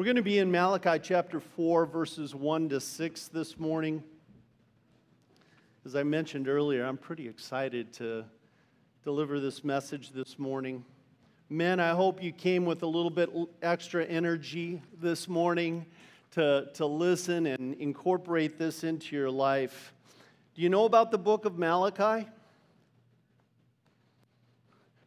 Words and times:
We're 0.00 0.04
going 0.04 0.16
to 0.16 0.22
be 0.22 0.38
in 0.38 0.50
Malachi 0.50 0.98
chapter 0.98 1.40
4, 1.40 1.84
verses 1.84 2.34
1 2.34 2.70
to 2.70 2.80
6 2.80 3.28
this 3.28 3.58
morning. 3.58 4.02
As 5.84 5.94
I 5.94 6.04
mentioned 6.04 6.48
earlier, 6.48 6.86
I'm 6.86 6.96
pretty 6.96 7.28
excited 7.28 7.92
to 7.98 8.24
deliver 9.04 9.40
this 9.40 9.62
message 9.62 10.12
this 10.12 10.38
morning. 10.38 10.86
Men, 11.50 11.80
I 11.80 11.90
hope 11.90 12.22
you 12.22 12.32
came 12.32 12.64
with 12.64 12.82
a 12.82 12.86
little 12.86 13.10
bit 13.10 13.28
extra 13.60 14.02
energy 14.06 14.80
this 15.02 15.28
morning 15.28 15.84
to, 16.30 16.70
to 16.72 16.86
listen 16.86 17.44
and 17.44 17.74
incorporate 17.74 18.56
this 18.56 18.84
into 18.84 19.14
your 19.14 19.30
life. 19.30 19.92
Do 20.54 20.62
you 20.62 20.70
know 20.70 20.86
about 20.86 21.10
the 21.10 21.18
book 21.18 21.44
of 21.44 21.58
Malachi? 21.58 22.26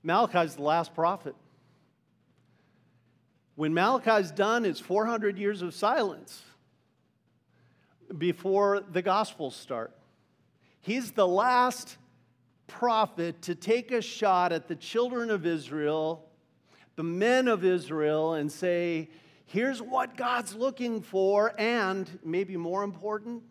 Malachi 0.03 0.37
is 0.41 0.53
the 0.53 0.61
last 0.61 0.93
prophet. 0.93 1.33
When 3.55 3.73
Malachi's 3.73 4.31
done, 4.31 4.65
it's 4.65 4.79
400 4.79 5.37
years 5.37 5.61
of 5.61 5.73
silence 5.73 6.41
before 8.17 8.81
the 8.91 9.01
Gospels 9.01 9.55
start. 9.55 9.95
He's 10.81 11.11
the 11.11 11.27
last 11.27 11.97
prophet 12.67 13.41
to 13.43 13.55
take 13.55 13.91
a 13.91 14.01
shot 14.01 14.51
at 14.51 14.67
the 14.67 14.75
children 14.75 15.29
of 15.29 15.45
Israel, 15.45 16.27
the 16.95 17.03
men 17.03 17.47
of 17.47 17.63
Israel, 17.63 18.33
and 18.33 18.51
say, 18.51 19.09
here's 19.45 19.81
what 19.81 20.17
God's 20.17 20.55
looking 20.55 21.01
for, 21.01 21.53
and 21.59 22.09
maybe 22.23 22.57
more 22.57 22.83
important, 22.83 23.43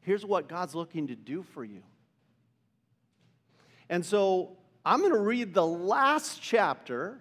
here's 0.00 0.24
what 0.24 0.48
God's 0.48 0.74
looking 0.74 1.08
to 1.08 1.14
do 1.14 1.42
for 1.42 1.64
you. 1.64 1.82
And 3.90 4.04
so 4.04 4.56
I'm 4.84 5.00
going 5.00 5.12
to 5.12 5.18
read 5.18 5.52
the 5.52 5.66
last 5.66 6.40
chapter 6.40 7.20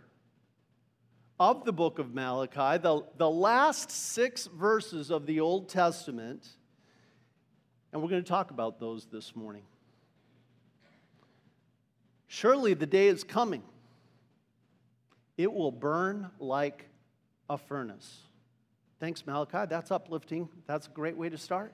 of 1.41 1.65
the 1.65 1.73
book 1.73 1.97
of 1.97 2.13
Malachi, 2.13 2.77
the, 2.77 3.03
the 3.17 3.27
last 3.27 3.89
six 3.89 4.45
verses 4.45 5.09
of 5.09 5.25
the 5.25 5.39
Old 5.39 5.69
Testament, 5.69 6.47
and 7.91 7.99
we're 7.99 8.09
going 8.09 8.21
to 8.21 8.29
talk 8.29 8.51
about 8.51 8.79
those 8.79 9.07
this 9.07 9.35
morning. 9.35 9.63
Surely 12.27 12.75
the 12.75 12.85
day 12.85 13.07
is 13.07 13.23
coming, 13.23 13.63
it 15.35 15.51
will 15.51 15.71
burn 15.71 16.29
like 16.37 16.87
a 17.49 17.57
furnace. 17.57 18.19
Thanks, 18.99 19.25
Malachi. 19.25 19.65
That's 19.67 19.89
uplifting. 19.89 20.47
That's 20.67 20.85
a 20.85 20.91
great 20.91 21.17
way 21.17 21.29
to 21.29 21.39
start. 21.39 21.73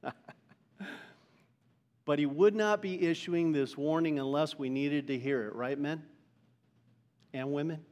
but 2.04 2.20
he 2.20 2.26
would 2.26 2.54
not 2.54 2.80
be 2.80 3.04
issuing 3.04 3.50
this 3.50 3.76
warning 3.76 4.20
unless 4.20 4.56
we 4.56 4.68
needed 4.68 5.08
to 5.08 5.18
hear 5.18 5.48
it, 5.48 5.56
right, 5.56 5.76
men? 5.76 6.04
And 7.34 7.52
women. 7.52 7.84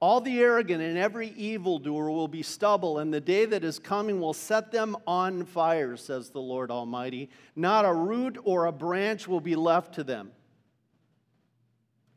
All 0.00 0.22
the 0.22 0.40
arrogant 0.40 0.80
and 0.82 0.96
every 0.96 1.28
evildoer 1.30 2.10
will 2.10 2.28
be 2.28 2.42
stubble, 2.42 3.00
and 3.00 3.12
the 3.12 3.20
day 3.20 3.44
that 3.44 3.62
is 3.62 3.78
coming 3.78 4.18
will 4.18 4.32
set 4.32 4.72
them 4.72 4.96
on 5.06 5.44
fire, 5.44 5.94
says 5.98 6.30
the 6.30 6.40
Lord 6.40 6.70
Almighty. 6.70 7.28
Not 7.54 7.84
a 7.84 7.92
root 7.92 8.38
or 8.42 8.64
a 8.64 8.72
branch 8.72 9.28
will 9.28 9.42
be 9.42 9.56
left 9.56 9.96
to 9.96 10.04
them. 10.04 10.30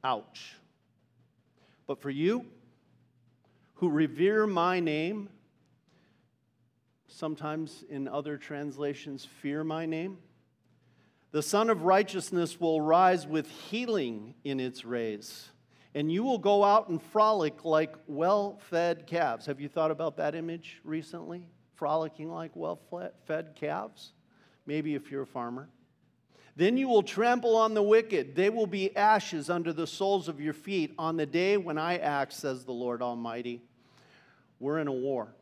Ouch. 0.01 0.55
But 1.85 2.01
for 2.01 2.09
you 2.09 2.45
who 3.75 3.89
revere 3.89 4.47
my 4.47 4.79
name, 4.79 5.27
sometimes 7.09 7.83
in 7.89 8.07
other 8.07 8.37
translations, 8.37 9.27
fear 9.41 9.65
my 9.65 9.85
name, 9.85 10.19
the 11.31 11.41
Sun 11.41 11.69
of 11.69 11.81
Righteousness 11.81 12.61
will 12.61 12.79
rise 12.79 13.27
with 13.27 13.49
healing 13.49 14.35
in 14.45 14.61
its 14.61 14.85
rays 14.85 15.49
and 15.95 16.11
you 16.11 16.23
will 16.23 16.37
go 16.37 16.63
out 16.63 16.89
and 16.89 17.01
frolic 17.01 17.63
like 17.65 17.95
well 18.07 18.59
fed 18.69 19.05
calves. 19.05 19.45
Have 19.45 19.59
you 19.59 19.67
thought 19.67 19.91
about 19.91 20.17
that 20.17 20.35
image 20.35 20.81
recently? 20.83 21.47
Frolicking 21.75 22.31
like 22.31 22.51
well 22.55 22.79
fed 23.25 23.55
calves? 23.55 24.13
Maybe 24.65 24.95
if 24.95 25.11
you're 25.11 25.23
a 25.23 25.27
farmer. 25.27 25.69
Then 26.55 26.77
you 26.77 26.87
will 26.87 27.03
trample 27.03 27.55
on 27.55 27.73
the 27.73 27.81
wicked. 27.81 28.35
They 28.35 28.49
will 28.49 28.67
be 28.67 28.95
ashes 28.95 29.49
under 29.49 29.73
the 29.73 29.87
soles 29.87 30.27
of 30.27 30.39
your 30.39 30.53
feet 30.53 30.93
on 30.99 31.17
the 31.17 31.25
day 31.25 31.57
when 31.57 31.79
I 31.79 31.97
act, 31.97 32.33
says 32.33 32.63
the 32.63 32.71
Lord 32.71 33.01
Almighty. 33.01 33.61
We're 34.59 34.77
in 34.79 34.87
a 34.87 34.93
war. 34.93 35.33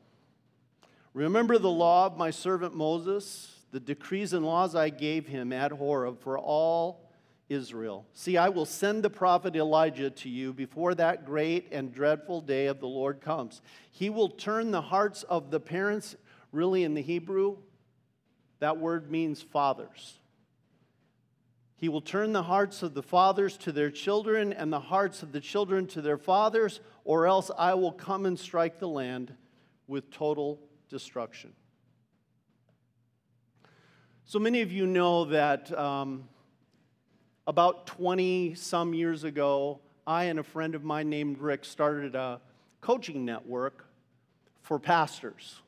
Remember 1.13 1.57
the 1.57 1.69
law 1.69 2.05
of 2.05 2.17
my 2.17 2.31
servant 2.31 2.75
Moses, 2.75 3.53
the 3.71 3.81
decrees 3.81 4.31
and 4.31 4.45
laws 4.45 4.73
I 4.73 4.89
gave 4.89 5.27
him 5.27 5.51
at 5.51 5.73
Horeb 5.73 6.21
for 6.21 6.39
all 6.39 7.10
Israel. 7.51 8.05
See, 8.13 8.37
I 8.37 8.49
will 8.49 8.65
send 8.65 9.03
the 9.03 9.09
prophet 9.09 9.55
Elijah 9.55 10.09
to 10.09 10.29
you 10.29 10.53
before 10.53 10.95
that 10.95 11.25
great 11.25 11.67
and 11.71 11.93
dreadful 11.93 12.39
day 12.39 12.67
of 12.67 12.79
the 12.79 12.87
Lord 12.87 13.19
comes. 13.19 13.61
He 13.91 14.09
will 14.09 14.29
turn 14.29 14.71
the 14.71 14.81
hearts 14.81 15.23
of 15.23 15.51
the 15.51 15.59
parents, 15.59 16.15
really 16.53 16.83
in 16.83 16.93
the 16.93 17.01
Hebrew, 17.01 17.57
that 18.59 18.77
word 18.77 19.11
means 19.11 19.41
fathers. 19.41 20.19
He 21.75 21.89
will 21.89 22.01
turn 22.01 22.31
the 22.31 22.43
hearts 22.43 22.83
of 22.83 22.93
the 22.93 23.01
fathers 23.01 23.57
to 23.57 23.71
their 23.71 23.89
children 23.89 24.53
and 24.53 24.71
the 24.71 24.79
hearts 24.79 25.23
of 25.23 25.31
the 25.31 25.41
children 25.41 25.87
to 25.87 26.01
their 26.01 26.19
fathers, 26.19 26.79
or 27.03 27.25
else 27.25 27.49
I 27.57 27.73
will 27.73 27.91
come 27.91 28.27
and 28.27 28.39
strike 28.39 28.79
the 28.79 28.87
land 28.87 29.33
with 29.87 30.11
total 30.11 30.59
destruction. 30.89 31.53
So 34.25 34.37
many 34.37 34.61
of 34.61 34.71
you 34.71 34.85
know 34.85 35.25
that 35.25 35.77
um, 35.77 36.29
about 37.47 37.87
20 37.87 38.55
some 38.55 38.93
years 38.93 39.23
ago, 39.23 39.79
I 40.05 40.25
and 40.25 40.39
a 40.39 40.43
friend 40.43 40.75
of 40.75 40.83
mine 40.83 41.09
named 41.09 41.39
Rick 41.39 41.65
started 41.65 42.15
a 42.15 42.39
coaching 42.81 43.25
network 43.25 43.85
for 44.61 44.79
pastors. 44.79 45.61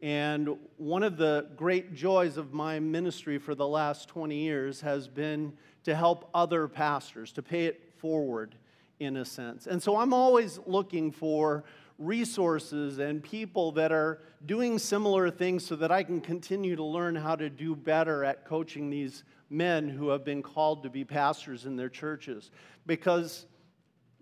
And 0.00 0.56
one 0.78 1.04
of 1.04 1.16
the 1.16 1.46
great 1.56 1.94
joys 1.94 2.36
of 2.36 2.52
my 2.52 2.80
ministry 2.80 3.38
for 3.38 3.54
the 3.54 3.66
last 3.66 4.08
20 4.08 4.36
years 4.36 4.80
has 4.80 5.06
been 5.06 5.52
to 5.84 5.94
help 5.94 6.28
other 6.34 6.66
pastors, 6.66 7.30
to 7.32 7.42
pay 7.42 7.66
it 7.66 7.92
forward 7.98 8.56
in 8.98 9.16
a 9.16 9.24
sense. 9.24 9.66
And 9.66 9.80
so 9.80 9.96
I'm 9.96 10.12
always 10.12 10.58
looking 10.66 11.12
for 11.12 11.64
resources 12.02 12.98
and 12.98 13.22
people 13.22 13.72
that 13.72 13.92
are 13.92 14.20
doing 14.44 14.78
similar 14.78 15.30
things 15.30 15.64
so 15.64 15.76
that 15.76 15.92
I 15.92 16.02
can 16.02 16.20
continue 16.20 16.76
to 16.76 16.84
learn 16.84 17.14
how 17.14 17.36
to 17.36 17.48
do 17.48 17.76
better 17.76 18.24
at 18.24 18.44
coaching 18.44 18.90
these 18.90 19.24
men 19.48 19.88
who 19.88 20.08
have 20.08 20.24
been 20.24 20.42
called 20.42 20.82
to 20.82 20.90
be 20.90 21.04
pastors 21.04 21.66
in 21.66 21.76
their 21.76 21.88
churches 21.88 22.50
because 22.86 23.46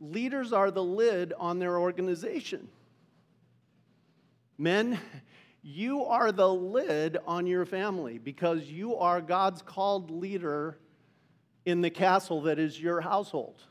leaders 0.00 0.52
are 0.52 0.70
the 0.70 0.82
lid 0.82 1.32
on 1.38 1.58
their 1.58 1.78
organization. 1.78 2.68
Men, 4.58 4.98
you 5.62 6.04
are 6.04 6.32
the 6.32 6.52
lid 6.52 7.16
on 7.26 7.46
your 7.46 7.64
family 7.64 8.18
because 8.18 8.64
you 8.64 8.96
are 8.96 9.20
God's 9.20 9.62
called 9.62 10.10
leader 10.10 10.78
in 11.64 11.80
the 11.80 11.90
castle 11.90 12.42
that 12.42 12.58
is 12.58 12.80
your 12.80 13.00
household. 13.00 13.62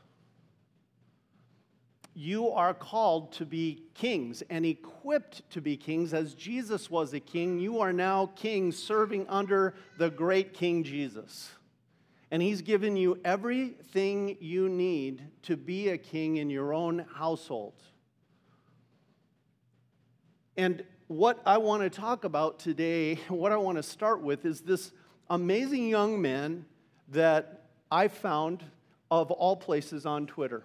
You 2.22 2.50
are 2.50 2.74
called 2.74 3.32
to 3.32 3.46
be 3.46 3.82
kings 3.94 4.42
and 4.50 4.66
equipped 4.66 5.48
to 5.52 5.62
be 5.62 5.78
kings 5.78 6.12
as 6.12 6.34
Jesus 6.34 6.90
was 6.90 7.14
a 7.14 7.18
king. 7.18 7.58
You 7.58 7.80
are 7.80 7.94
now 7.94 8.26
kings 8.36 8.76
serving 8.76 9.26
under 9.26 9.72
the 9.96 10.10
great 10.10 10.52
King 10.52 10.84
Jesus. 10.84 11.50
And 12.30 12.42
he's 12.42 12.60
given 12.60 12.94
you 12.94 13.18
everything 13.24 14.36
you 14.38 14.68
need 14.68 15.22
to 15.44 15.56
be 15.56 15.88
a 15.88 15.96
king 15.96 16.36
in 16.36 16.50
your 16.50 16.74
own 16.74 17.06
household. 17.14 17.82
And 20.58 20.84
what 21.06 21.40
I 21.46 21.56
want 21.56 21.84
to 21.84 21.88
talk 21.88 22.24
about 22.24 22.58
today, 22.58 23.14
what 23.28 23.50
I 23.50 23.56
want 23.56 23.78
to 23.78 23.82
start 23.82 24.20
with, 24.20 24.44
is 24.44 24.60
this 24.60 24.92
amazing 25.30 25.88
young 25.88 26.20
man 26.20 26.66
that 27.08 27.62
I 27.90 28.08
found, 28.08 28.62
of 29.10 29.30
all 29.30 29.56
places, 29.56 30.04
on 30.04 30.26
Twitter. 30.26 30.64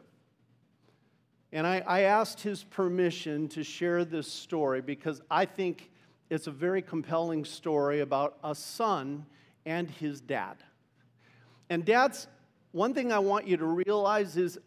And 1.52 1.66
I, 1.66 1.84
I, 1.88 2.02
asked 2.02 2.42
his 2.42 2.64
permission 2.64 3.48
to 3.50 3.64
share 3.64 4.04
this 4.04 4.30
story 4.30 4.82
because 4.82 5.22
I 5.30 5.46
think 5.46 5.90
it's 6.30 6.48
a 6.48 6.52
very 6.52 6.82
compelling 6.82 7.46
story 7.46 8.02
about 8.02 8.38
a 8.44 8.54
son 8.54 9.26
and 9.66 9.90
his 9.90 10.22
dad. 10.22 10.58
And 11.70 11.86
dads, 11.86 12.28
one 12.72 12.94
thing 12.94 13.12
I 13.12 13.20
want 13.20 13.48
you 13.48 13.58
to 13.58 13.66
realize 13.66 14.36
is 14.38 14.60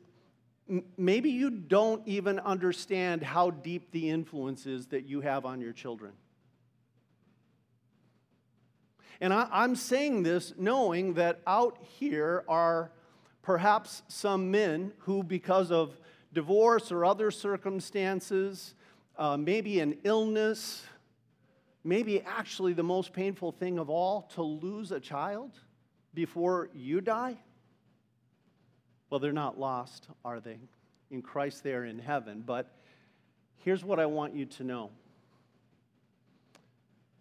maybe 0.96 1.30
you 1.30 1.50
don't 1.50 2.06
even 2.06 2.38
understand 2.40 3.22
how 3.22 3.50
deep 3.50 3.90
the 3.90 4.10
influence 4.10 4.66
is 4.66 4.86
that 4.88 5.06
you 5.06 5.20
have 5.20 5.44
on 5.44 5.60
your 5.60 5.72
children. 5.72 6.12
And 9.20 9.32
I, 9.32 9.64
am 9.64 9.74
saying 9.74 10.22
this 10.22 10.52
knowing 10.56 11.14
that 11.14 11.40
out 11.46 11.78
here 11.98 12.44
are 12.48 12.92
perhaps 13.42 14.02
some 14.08 14.50
men 14.50 14.92
who, 14.98 15.22
because 15.22 15.72
of 15.72 15.98
divorce 16.32 16.92
or 16.92 17.04
other 17.04 17.30
circumstances, 17.30 18.74
uh, 19.16 19.36
maybe 19.36 19.80
an 19.80 19.98
illness, 20.04 20.84
maybe 21.84 22.22
actually 22.22 22.72
the 22.72 22.82
most 22.82 23.12
painful 23.12 23.52
thing 23.52 23.78
of 23.78 23.90
all, 23.90 24.22
to 24.34 24.42
lose 24.42 24.92
a 24.92 25.00
child 25.00 25.50
before 26.14 26.68
you 26.74 27.00
die? 27.00 27.36
Well, 29.10 29.20
they're 29.20 29.32
not 29.32 29.58
lost, 29.58 30.08
are 30.24 30.40
they? 30.40 30.58
In 31.10 31.22
Christ, 31.22 31.64
they 31.64 31.72
are 31.72 31.86
in 31.86 31.98
heaven. 31.98 32.42
But 32.44 32.74
here's 33.56 33.84
what 33.84 33.98
I 33.98 34.06
want 34.06 34.34
you 34.34 34.44
to 34.44 34.64
know 34.64 34.90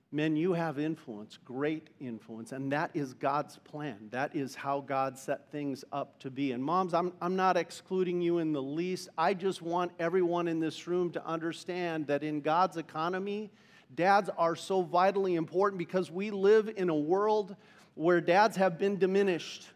Men, 0.09 0.37
you 0.37 0.53
have 0.53 0.79
influence, 0.79 1.37
great 1.43 1.89
influence, 1.99 2.53
and 2.53 2.71
that 2.71 2.91
is 2.93 3.13
God's 3.13 3.57
plan. 3.57 4.07
That 4.11 4.33
is 4.33 4.55
how 4.55 4.79
God 4.79 5.17
set 5.17 5.51
things 5.51 5.83
up 5.91 6.17
to 6.21 6.31
be. 6.31 6.53
And 6.53 6.63
moms, 6.63 6.93
I'm, 6.93 7.11
I'm 7.21 7.35
not 7.35 7.57
excluding 7.57 8.21
you 8.21 8.37
in 8.37 8.53
the 8.53 8.61
least. 8.61 9.09
I 9.17 9.33
just 9.33 9.61
want 9.61 9.91
everyone 9.99 10.47
in 10.47 10.61
this 10.61 10.87
room 10.87 11.11
to 11.11 11.25
understand 11.25 12.07
that 12.07 12.23
in 12.23 12.39
God's 12.39 12.77
economy, 12.77 13.51
dads 13.95 14.29
are 14.37 14.55
so 14.55 14.81
vitally 14.81 15.35
important 15.35 15.77
because 15.77 16.09
we 16.09 16.31
live 16.31 16.71
in 16.77 16.89
a 16.89 16.95
world 16.95 17.57
where 17.95 18.21
dads 18.21 18.55
have 18.55 18.77
been 18.77 18.97
diminished. 18.97 19.67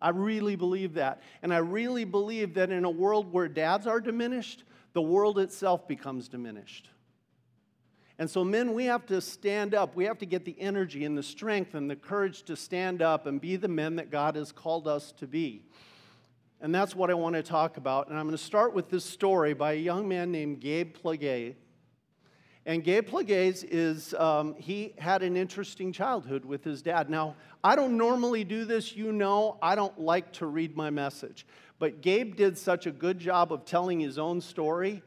I 0.00 0.10
really 0.10 0.54
believe 0.54 0.94
that. 0.94 1.22
And 1.42 1.52
I 1.52 1.58
really 1.58 2.04
believe 2.04 2.54
that 2.54 2.70
in 2.70 2.84
a 2.84 2.90
world 2.90 3.32
where 3.32 3.48
dads 3.48 3.88
are 3.88 4.00
diminished, 4.00 4.62
the 4.92 5.02
world 5.02 5.40
itself 5.40 5.88
becomes 5.88 6.28
diminished. 6.28 6.88
And 8.18 8.28
so, 8.28 8.42
men, 8.42 8.74
we 8.74 8.86
have 8.86 9.06
to 9.06 9.20
stand 9.20 9.74
up. 9.74 9.94
We 9.94 10.04
have 10.04 10.18
to 10.18 10.26
get 10.26 10.44
the 10.44 10.60
energy 10.60 11.04
and 11.04 11.16
the 11.16 11.22
strength 11.22 11.74
and 11.74 11.88
the 11.88 11.94
courage 11.94 12.42
to 12.44 12.56
stand 12.56 13.00
up 13.00 13.26
and 13.26 13.40
be 13.40 13.54
the 13.54 13.68
men 13.68 13.96
that 13.96 14.10
God 14.10 14.34
has 14.34 14.50
called 14.50 14.88
us 14.88 15.12
to 15.18 15.26
be. 15.28 15.62
And 16.60 16.74
that's 16.74 16.96
what 16.96 17.10
I 17.10 17.14
want 17.14 17.36
to 17.36 17.44
talk 17.44 17.76
about. 17.76 18.08
And 18.08 18.18
I'm 18.18 18.24
going 18.24 18.36
to 18.36 18.42
start 18.42 18.74
with 18.74 18.90
this 18.90 19.04
story 19.04 19.54
by 19.54 19.74
a 19.74 19.76
young 19.76 20.08
man 20.08 20.32
named 20.32 20.60
Gabe 20.60 20.96
Plagay. 20.96 21.54
And 22.66 22.82
Gabe 22.82 23.08
Plagay 23.08 23.64
is, 23.70 24.12
um, 24.14 24.56
he 24.58 24.94
had 24.98 25.22
an 25.22 25.36
interesting 25.36 25.92
childhood 25.92 26.44
with 26.44 26.64
his 26.64 26.82
dad. 26.82 27.08
Now, 27.08 27.36
I 27.62 27.76
don't 27.76 27.96
normally 27.96 28.42
do 28.42 28.64
this, 28.64 28.96
you 28.96 29.12
know, 29.12 29.58
I 29.62 29.76
don't 29.76 29.98
like 30.00 30.32
to 30.34 30.46
read 30.46 30.76
my 30.76 30.90
message. 30.90 31.46
But 31.78 32.02
Gabe 32.02 32.34
did 32.34 32.58
such 32.58 32.86
a 32.86 32.90
good 32.90 33.20
job 33.20 33.52
of 33.52 33.64
telling 33.64 34.00
his 34.00 34.18
own 34.18 34.40
story 34.40 35.02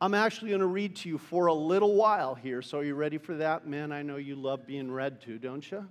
I'm 0.00 0.14
actually 0.14 0.50
going 0.50 0.60
to 0.60 0.66
read 0.66 0.94
to 0.96 1.08
you 1.08 1.18
for 1.18 1.46
a 1.46 1.54
little 1.54 1.94
while 1.94 2.34
here. 2.36 2.62
So, 2.62 2.78
are 2.78 2.84
you 2.84 2.94
ready 2.94 3.18
for 3.18 3.34
that? 3.36 3.66
Man, 3.66 3.90
I 3.90 4.02
know 4.02 4.16
you 4.16 4.36
love 4.36 4.66
being 4.66 4.92
read 4.92 5.20
to, 5.22 5.38
don't 5.38 5.68
you? 5.68 5.86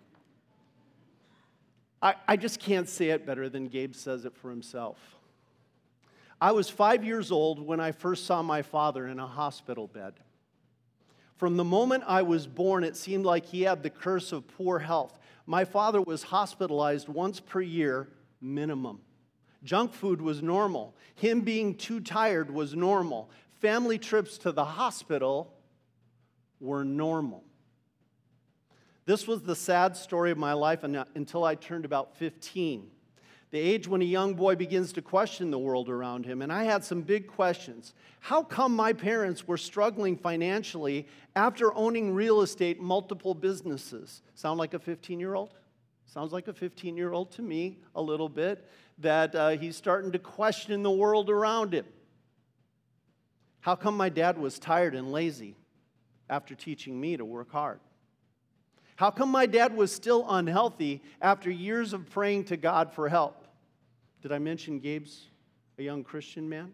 I, 2.01 2.15
I 2.27 2.37
just 2.37 2.59
can't 2.59 2.87
say 2.87 3.09
it 3.09 3.25
better 3.25 3.49
than 3.49 3.67
Gabe 3.67 3.95
says 3.95 4.23
it 4.23 4.35
for 4.35 4.49
himself. 4.49 4.97
I 6.39 6.51
was 6.51 6.69
five 6.69 7.03
years 7.03 7.31
old 7.31 7.59
when 7.59 7.79
I 7.79 7.91
first 7.91 8.25
saw 8.25 8.41
my 8.41 8.61
father 8.61 9.07
in 9.07 9.19
a 9.19 9.27
hospital 9.27 9.87
bed. 9.87 10.13
From 11.35 11.57
the 11.57 11.63
moment 11.63 12.03
I 12.07 12.21
was 12.21 12.47
born, 12.47 12.83
it 12.83 12.95
seemed 12.95 13.25
like 13.25 13.45
he 13.45 13.63
had 13.63 13.83
the 13.83 13.89
curse 13.89 14.31
of 14.31 14.47
poor 14.47 14.79
health. 14.79 15.19
My 15.45 15.65
father 15.65 16.01
was 16.01 16.23
hospitalized 16.23 17.09
once 17.09 17.39
per 17.39 17.61
year, 17.61 18.07
minimum. 18.39 19.01
Junk 19.63 19.93
food 19.93 20.21
was 20.21 20.41
normal. 20.41 20.95
Him 21.15 21.41
being 21.41 21.75
too 21.75 21.99
tired 21.99 22.51
was 22.51 22.75
normal 22.75 23.29
family 23.59 23.97
trips 23.97 24.37
to 24.39 24.51
the 24.51 24.65
hospital 24.65 25.53
were 26.59 26.83
normal. 26.83 27.43
This 29.05 29.25
was 29.25 29.41
the 29.41 29.55
sad 29.55 29.95
story 29.95 30.31
of 30.31 30.37
my 30.37 30.53
life 30.53 30.83
until 30.83 31.45
I 31.45 31.55
turned 31.55 31.85
about 31.85 32.17
15, 32.17 32.91
the 33.51 33.59
age 33.59 33.87
when 33.87 34.01
a 34.01 34.05
young 34.05 34.33
boy 34.33 34.55
begins 34.55 34.91
to 34.93 35.01
question 35.01 35.49
the 35.49 35.57
world 35.57 35.87
around 35.87 36.25
him. 36.25 36.41
And 36.41 36.51
I 36.51 36.65
had 36.65 36.83
some 36.83 37.01
big 37.01 37.27
questions. 37.27 37.93
How 38.19 38.43
come 38.43 38.75
my 38.75 38.91
parents 38.91 39.47
were 39.47 39.57
struggling 39.57 40.17
financially 40.17 41.07
after 41.37 41.73
owning 41.73 42.13
real 42.13 42.41
estate, 42.41 42.81
multiple 42.81 43.33
businesses? 43.33 44.21
Sound 44.35 44.59
like 44.59 44.73
a 44.73 44.79
15 44.79 45.21
year 45.21 45.35
old? 45.35 45.53
Sounds 46.05 46.33
like 46.33 46.49
a 46.49 46.53
15 46.53 46.97
year 46.97 47.13
old 47.13 47.31
to 47.31 47.41
me, 47.41 47.77
a 47.95 48.01
little 48.01 48.27
bit, 48.27 48.67
that 48.97 49.33
uh, 49.35 49.49
he's 49.49 49.77
starting 49.77 50.11
to 50.11 50.19
question 50.19 50.83
the 50.83 50.91
world 50.91 51.29
around 51.29 51.73
him. 51.73 51.85
How 53.61 53.75
come 53.75 53.97
my 53.97 54.09
dad 54.09 54.37
was 54.37 54.59
tired 54.59 54.95
and 54.95 55.11
lazy 55.11 55.55
after 56.29 56.55
teaching 56.55 56.99
me 56.99 57.17
to 57.17 57.25
work 57.25 57.51
hard? 57.51 57.79
How 58.95 59.11
come 59.11 59.29
my 59.29 59.45
dad 59.45 59.75
was 59.75 59.91
still 59.91 60.25
unhealthy 60.27 61.03
after 61.21 61.51
years 61.51 61.93
of 61.93 62.09
praying 62.09 62.45
to 62.45 62.57
God 62.57 62.91
for 62.93 63.07
help? 63.07 63.47
Did 64.21 64.31
I 64.31 64.39
mention 64.39 64.79
Gabe's 64.79 65.25
a 65.77 65.83
young 65.83 66.03
Christian 66.03 66.49
man? 66.49 66.73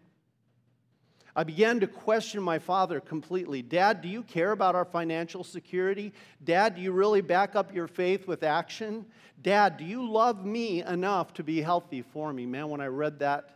I 1.36 1.42
began 1.42 1.80
to 1.80 1.86
question 1.86 2.42
my 2.42 2.60
father 2.60 3.00
completely. 3.00 3.60
Dad, 3.60 4.00
do 4.00 4.08
you 4.08 4.22
care 4.22 4.52
about 4.52 4.76
our 4.76 4.84
financial 4.84 5.42
security? 5.42 6.12
Dad, 6.44 6.76
do 6.76 6.80
you 6.80 6.92
really 6.92 7.20
back 7.20 7.56
up 7.56 7.74
your 7.74 7.88
faith 7.88 8.28
with 8.28 8.44
action? 8.44 9.04
Dad, 9.42 9.76
do 9.76 9.84
you 9.84 10.08
love 10.08 10.46
me 10.46 10.82
enough 10.82 11.34
to 11.34 11.42
be 11.42 11.60
healthy 11.60 12.02
for 12.02 12.32
me? 12.32 12.46
Man, 12.46 12.68
when 12.68 12.80
I 12.80 12.86
read 12.86 13.18
that 13.18 13.50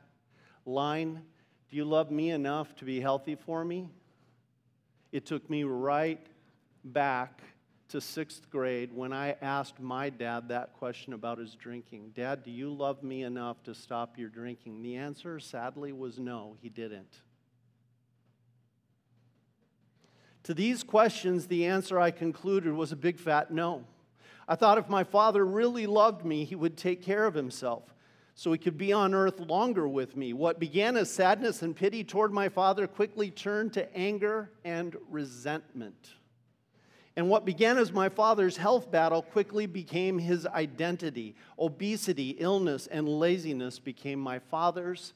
line, 0.66 1.22
do 1.70 1.76
you 1.76 1.84
love 1.84 2.10
me 2.10 2.30
enough 2.30 2.74
to 2.76 2.84
be 2.84 3.00
healthy 3.00 3.34
for 3.34 3.64
me? 3.64 3.88
It 5.12 5.26
took 5.26 5.48
me 5.48 5.64
right 5.64 6.24
back 6.84 7.42
to 7.88 8.00
sixth 8.00 8.50
grade 8.50 8.92
when 8.92 9.12
I 9.12 9.36
asked 9.40 9.80
my 9.80 10.10
dad 10.10 10.48
that 10.48 10.74
question 10.74 11.14
about 11.14 11.38
his 11.38 11.54
drinking 11.54 12.12
Dad, 12.14 12.42
do 12.42 12.50
you 12.50 12.70
love 12.70 13.02
me 13.02 13.22
enough 13.22 13.62
to 13.64 13.74
stop 13.74 14.18
your 14.18 14.28
drinking? 14.28 14.82
The 14.82 14.96
answer, 14.96 15.40
sadly, 15.40 15.92
was 15.92 16.18
no, 16.18 16.56
he 16.60 16.68
didn't. 16.68 17.20
To 20.44 20.54
these 20.54 20.82
questions, 20.82 21.46
the 21.46 21.66
answer 21.66 21.98
I 21.98 22.10
concluded 22.10 22.72
was 22.72 22.92
a 22.92 22.96
big 22.96 23.18
fat 23.18 23.50
no. 23.50 23.84
I 24.46 24.54
thought 24.54 24.78
if 24.78 24.88
my 24.88 25.04
father 25.04 25.44
really 25.44 25.86
loved 25.86 26.24
me, 26.24 26.44
he 26.44 26.54
would 26.54 26.76
take 26.76 27.02
care 27.02 27.26
of 27.26 27.34
himself 27.34 27.82
so 28.38 28.52
he 28.52 28.58
could 28.58 28.78
be 28.78 28.92
on 28.92 29.14
earth 29.14 29.40
longer 29.40 29.88
with 29.88 30.16
me. 30.16 30.32
What 30.32 30.60
began 30.60 30.96
as 30.96 31.10
sadness 31.10 31.62
and 31.62 31.74
pity 31.74 32.04
toward 32.04 32.32
my 32.32 32.48
father 32.48 32.86
quickly 32.86 33.32
turned 33.32 33.72
to 33.72 33.92
anger 33.96 34.52
and 34.64 34.94
resentment. 35.10 36.10
And 37.16 37.28
what 37.28 37.44
began 37.44 37.78
as 37.78 37.90
my 37.90 38.08
father's 38.08 38.56
health 38.56 38.92
battle 38.92 39.22
quickly 39.22 39.66
became 39.66 40.20
his 40.20 40.46
identity. 40.46 41.34
Obesity, 41.58 42.36
illness, 42.38 42.86
and 42.86 43.08
laziness 43.08 43.80
became 43.80 44.20
my 44.20 44.38
father's 44.38 45.14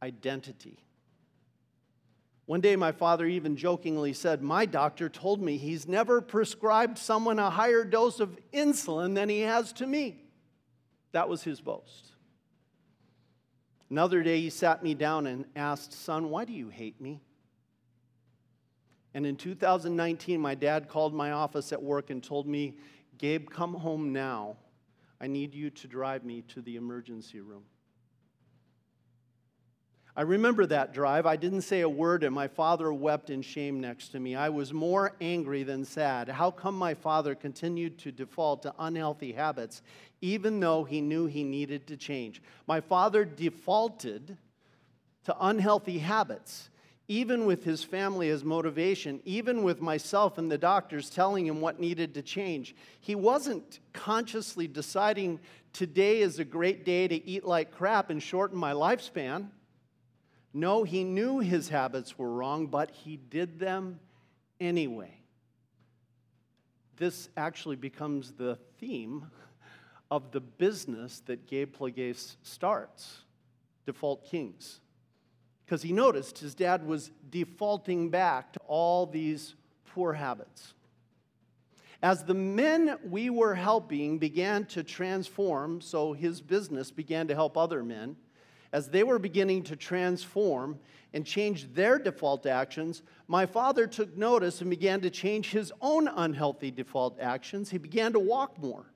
identity. 0.00 0.78
One 2.46 2.60
day, 2.60 2.76
my 2.76 2.92
father 2.92 3.26
even 3.26 3.56
jokingly 3.56 4.12
said, 4.12 4.40
My 4.40 4.66
doctor 4.66 5.08
told 5.08 5.42
me 5.42 5.56
he's 5.56 5.88
never 5.88 6.20
prescribed 6.20 6.96
someone 6.96 7.40
a 7.40 7.50
higher 7.50 7.82
dose 7.82 8.20
of 8.20 8.38
insulin 8.54 9.16
than 9.16 9.28
he 9.28 9.40
has 9.40 9.72
to 9.72 9.86
me. 9.88 10.22
That 11.10 11.28
was 11.28 11.42
his 11.42 11.60
boast. 11.60 12.11
Another 13.92 14.22
day, 14.22 14.40
he 14.40 14.48
sat 14.48 14.82
me 14.82 14.94
down 14.94 15.26
and 15.26 15.44
asked, 15.54 15.92
Son, 15.92 16.30
why 16.30 16.46
do 16.46 16.54
you 16.54 16.70
hate 16.70 16.98
me? 16.98 17.20
And 19.12 19.26
in 19.26 19.36
2019, 19.36 20.40
my 20.40 20.54
dad 20.54 20.88
called 20.88 21.12
my 21.12 21.32
office 21.32 21.74
at 21.74 21.82
work 21.82 22.08
and 22.08 22.24
told 22.24 22.46
me, 22.46 22.78
Gabe, 23.18 23.50
come 23.50 23.74
home 23.74 24.10
now. 24.10 24.56
I 25.20 25.26
need 25.26 25.54
you 25.54 25.68
to 25.68 25.86
drive 25.86 26.24
me 26.24 26.40
to 26.48 26.62
the 26.62 26.76
emergency 26.76 27.40
room. 27.42 27.64
I 30.14 30.22
remember 30.22 30.66
that 30.66 30.92
drive. 30.92 31.24
I 31.24 31.36
didn't 31.36 31.62
say 31.62 31.80
a 31.80 31.88
word, 31.88 32.22
and 32.22 32.34
my 32.34 32.46
father 32.46 32.92
wept 32.92 33.30
in 33.30 33.40
shame 33.40 33.80
next 33.80 34.08
to 34.08 34.20
me. 34.20 34.34
I 34.34 34.50
was 34.50 34.70
more 34.70 35.12
angry 35.22 35.62
than 35.62 35.86
sad. 35.86 36.28
How 36.28 36.50
come 36.50 36.76
my 36.76 36.92
father 36.92 37.34
continued 37.34 37.98
to 38.00 38.12
default 38.12 38.62
to 38.62 38.74
unhealthy 38.78 39.32
habits, 39.32 39.80
even 40.20 40.60
though 40.60 40.84
he 40.84 41.00
knew 41.00 41.24
he 41.24 41.44
needed 41.44 41.86
to 41.86 41.96
change? 41.96 42.42
My 42.66 42.78
father 42.78 43.24
defaulted 43.24 44.36
to 45.24 45.36
unhealthy 45.40 45.98
habits, 45.98 46.68
even 47.08 47.46
with 47.46 47.64
his 47.64 47.82
family 47.82 48.28
as 48.28 48.44
motivation, 48.44 49.18
even 49.24 49.62
with 49.62 49.80
myself 49.80 50.36
and 50.36 50.52
the 50.52 50.58
doctors 50.58 51.08
telling 51.08 51.46
him 51.46 51.62
what 51.62 51.80
needed 51.80 52.12
to 52.14 52.22
change. 52.22 52.76
He 53.00 53.14
wasn't 53.14 53.80
consciously 53.94 54.66
deciding 54.66 55.40
today 55.72 56.20
is 56.20 56.38
a 56.38 56.44
great 56.44 56.84
day 56.84 57.08
to 57.08 57.26
eat 57.26 57.46
like 57.46 57.70
crap 57.70 58.10
and 58.10 58.22
shorten 58.22 58.58
my 58.58 58.72
lifespan. 58.72 59.48
No, 60.54 60.84
he 60.84 61.04
knew 61.04 61.38
his 61.38 61.68
habits 61.68 62.18
were 62.18 62.30
wrong, 62.30 62.66
but 62.66 62.90
he 62.90 63.16
did 63.16 63.58
them 63.58 64.00
anyway. 64.60 65.18
This 66.96 67.30
actually 67.36 67.76
becomes 67.76 68.32
the 68.32 68.58
theme 68.78 69.26
of 70.10 70.30
the 70.30 70.40
business 70.40 71.20
that 71.26 71.46
Gabe 71.46 71.74
Plagueis 71.74 72.36
starts, 72.42 73.22
Default 73.86 74.26
Kings. 74.26 74.80
Because 75.64 75.82
he 75.82 75.92
noticed 75.92 76.38
his 76.38 76.54
dad 76.54 76.86
was 76.86 77.10
defaulting 77.30 78.10
back 78.10 78.52
to 78.52 78.60
all 78.66 79.06
these 79.06 79.54
poor 79.86 80.12
habits. 80.12 80.74
As 82.02 82.24
the 82.24 82.34
men 82.34 82.98
we 83.08 83.30
were 83.30 83.54
helping 83.54 84.18
began 84.18 84.66
to 84.66 84.82
transform, 84.82 85.80
so 85.80 86.12
his 86.12 86.40
business 86.40 86.90
began 86.90 87.28
to 87.28 87.34
help 87.34 87.56
other 87.56 87.82
men, 87.82 88.16
as 88.72 88.88
they 88.88 89.02
were 89.02 89.18
beginning 89.18 89.62
to 89.64 89.76
transform 89.76 90.78
and 91.12 91.26
change 91.26 91.72
their 91.74 91.98
default 91.98 92.46
actions, 92.46 93.02
my 93.28 93.44
father 93.44 93.86
took 93.86 94.16
notice 94.16 94.60
and 94.60 94.70
began 94.70 95.00
to 95.02 95.10
change 95.10 95.50
his 95.50 95.72
own 95.80 96.08
unhealthy 96.08 96.70
default 96.70 97.20
actions. 97.20 97.70
He 97.70 97.78
began 97.78 98.12
to 98.12 98.18
walk 98.18 98.58
more, 98.58 98.86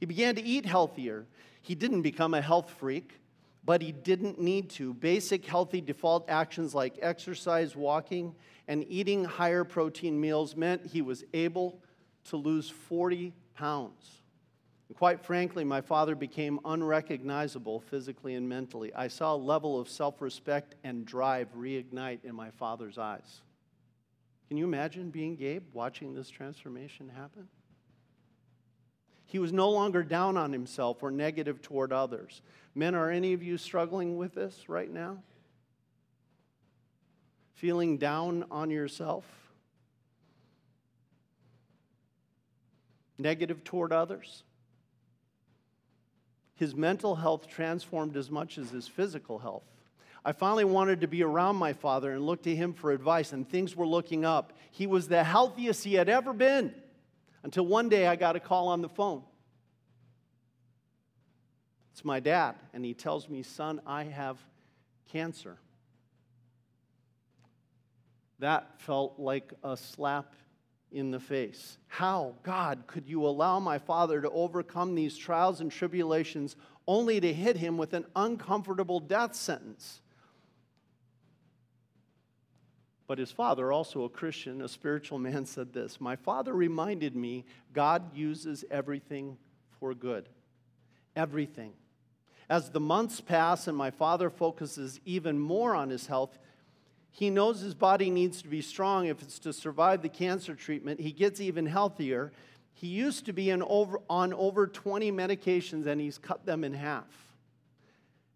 he 0.00 0.06
began 0.06 0.34
to 0.36 0.42
eat 0.42 0.66
healthier. 0.66 1.26
He 1.62 1.74
didn't 1.74 2.02
become 2.02 2.34
a 2.34 2.42
health 2.42 2.68
freak, 2.68 3.18
but 3.64 3.80
he 3.80 3.90
didn't 3.90 4.38
need 4.38 4.68
to. 4.70 4.92
Basic 4.92 5.46
healthy 5.46 5.80
default 5.80 6.28
actions 6.28 6.74
like 6.74 6.98
exercise, 7.00 7.74
walking, 7.74 8.34
and 8.68 8.84
eating 8.86 9.24
higher 9.24 9.64
protein 9.64 10.20
meals 10.20 10.56
meant 10.56 10.84
he 10.84 11.00
was 11.00 11.24
able 11.32 11.80
to 12.24 12.36
lose 12.36 12.68
40 12.68 13.32
pounds. 13.54 14.23
And 14.88 14.96
quite 14.96 15.20
frankly, 15.20 15.64
my 15.64 15.80
father 15.80 16.14
became 16.14 16.60
unrecognizable 16.64 17.80
physically 17.80 18.34
and 18.34 18.48
mentally. 18.48 18.92
I 18.94 19.08
saw 19.08 19.34
a 19.34 19.36
level 19.36 19.80
of 19.80 19.88
self 19.88 20.20
respect 20.20 20.74
and 20.84 21.06
drive 21.06 21.48
reignite 21.56 22.24
in 22.24 22.34
my 22.34 22.50
father's 22.50 22.98
eyes. 22.98 23.40
Can 24.48 24.58
you 24.58 24.64
imagine 24.64 25.10
being 25.10 25.36
Gabe 25.36 25.64
watching 25.72 26.14
this 26.14 26.28
transformation 26.28 27.08
happen? 27.08 27.48
He 29.26 29.38
was 29.38 29.52
no 29.52 29.70
longer 29.70 30.02
down 30.02 30.36
on 30.36 30.52
himself 30.52 31.02
or 31.02 31.10
negative 31.10 31.62
toward 31.62 31.92
others. 31.92 32.42
Men, 32.74 32.94
are 32.94 33.10
any 33.10 33.32
of 33.32 33.42
you 33.42 33.56
struggling 33.56 34.16
with 34.16 34.34
this 34.34 34.68
right 34.68 34.90
now? 34.90 35.22
Feeling 37.54 37.96
down 37.98 38.44
on 38.50 38.70
yourself? 38.70 39.24
Negative 43.16 43.64
toward 43.64 43.92
others? 43.92 44.44
His 46.54 46.74
mental 46.74 47.16
health 47.16 47.48
transformed 47.48 48.16
as 48.16 48.30
much 48.30 48.58
as 48.58 48.70
his 48.70 48.86
physical 48.86 49.38
health. 49.38 49.64
I 50.24 50.32
finally 50.32 50.64
wanted 50.64 51.00
to 51.02 51.06
be 51.06 51.22
around 51.22 51.56
my 51.56 51.72
father 51.72 52.12
and 52.12 52.24
look 52.24 52.42
to 52.44 52.54
him 52.54 52.72
for 52.72 52.92
advice, 52.92 53.32
and 53.32 53.48
things 53.48 53.76
were 53.76 53.86
looking 53.86 54.24
up. 54.24 54.52
He 54.70 54.86
was 54.86 55.08
the 55.08 55.22
healthiest 55.22 55.84
he 55.84 55.94
had 55.94 56.08
ever 56.08 56.32
been 56.32 56.74
until 57.42 57.66
one 57.66 57.88
day 57.88 58.06
I 58.06 58.16
got 58.16 58.36
a 58.36 58.40
call 58.40 58.68
on 58.68 58.80
the 58.80 58.88
phone. 58.88 59.22
It's 61.92 62.04
my 62.04 62.20
dad, 62.20 62.56
and 62.72 62.84
he 62.84 62.94
tells 62.94 63.28
me, 63.28 63.42
Son, 63.42 63.80
I 63.86 64.04
have 64.04 64.38
cancer. 65.12 65.58
That 68.38 68.80
felt 68.80 69.18
like 69.18 69.52
a 69.62 69.76
slap 69.76 70.34
in 70.94 71.10
the 71.10 71.20
face. 71.20 71.76
How, 71.88 72.34
God, 72.44 72.84
could 72.86 73.08
you 73.08 73.26
allow 73.26 73.58
my 73.58 73.78
father 73.78 74.20
to 74.22 74.30
overcome 74.30 74.94
these 74.94 75.16
trials 75.16 75.60
and 75.60 75.70
tribulations 75.70 76.56
only 76.86 77.20
to 77.20 77.34
hit 77.34 77.56
him 77.56 77.76
with 77.76 77.92
an 77.92 78.06
uncomfortable 78.14 79.00
death 79.00 79.34
sentence? 79.34 80.00
But 83.06 83.18
his 83.18 83.32
father, 83.32 83.72
also 83.72 84.04
a 84.04 84.08
Christian, 84.08 84.62
a 84.62 84.68
spiritual 84.68 85.18
man, 85.18 85.44
said 85.46 85.72
this 85.72 86.00
My 86.00 86.16
father 86.16 86.54
reminded 86.54 87.14
me 87.14 87.44
God 87.72 88.14
uses 88.14 88.64
everything 88.70 89.36
for 89.80 89.94
good. 89.94 90.28
Everything. 91.16 91.72
As 92.48 92.70
the 92.70 92.80
months 92.80 93.20
pass 93.20 93.66
and 93.66 93.76
my 93.76 93.90
father 93.90 94.30
focuses 94.30 95.00
even 95.04 95.38
more 95.38 95.74
on 95.74 95.90
his 95.90 96.06
health, 96.06 96.38
he 97.16 97.30
knows 97.30 97.60
his 97.60 97.74
body 97.74 98.10
needs 98.10 98.42
to 98.42 98.48
be 98.48 98.60
strong 98.60 99.06
if 99.06 99.22
it's 99.22 99.38
to 99.38 99.52
survive 99.52 100.02
the 100.02 100.08
cancer 100.08 100.56
treatment. 100.56 100.98
He 100.98 101.12
gets 101.12 101.40
even 101.40 101.64
healthier. 101.64 102.32
He 102.72 102.88
used 102.88 103.26
to 103.26 103.32
be 103.32 103.52
over, 103.52 104.00
on 104.10 104.34
over 104.34 104.66
20 104.66 105.12
medications 105.12 105.86
and 105.86 106.00
he's 106.00 106.18
cut 106.18 106.44
them 106.44 106.64
in 106.64 106.72
half. 106.72 107.06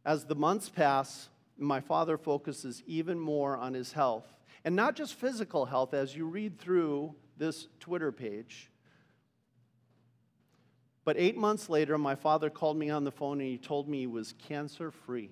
As 0.05 0.27
the 0.27 0.37
months 0.37 0.69
pass, 0.69 1.29
my 1.59 1.81
father 1.81 2.17
focuses 2.17 2.85
even 2.87 3.19
more 3.19 3.57
on 3.57 3.75
his 3.75 3.95
health. 3.95 4.27
And 4.65 4.77
not 4.77 4.95
just 4.95 5.15
physical 5.15 5.67
health, 5.67 5.93
as 5.93 6.15
you 6.15 6.27
read 6.27 6.61
through 6.61 7.17
this 7.37 7.67
Twitter 7.81 8.13
page. 8.13 8.71
But 11.05 11.17
eight 11.19 11.37
months 11.37 11.69
later, 11.69 11.99
my 11.99 12.15
father 12.15 12.49
called 12.49 12.77
me 12.77 12.91
on 12.91 13.03
the 13.03 13.11
phone 13.11 13.41
and 13.41 13.51
he 13.51 13.59
told 13.59 13.89
me 13.89 13.99
he 13.99 14.07
was 14.07 14.35
cancer 14.47 14.93
free. 14.93 15.31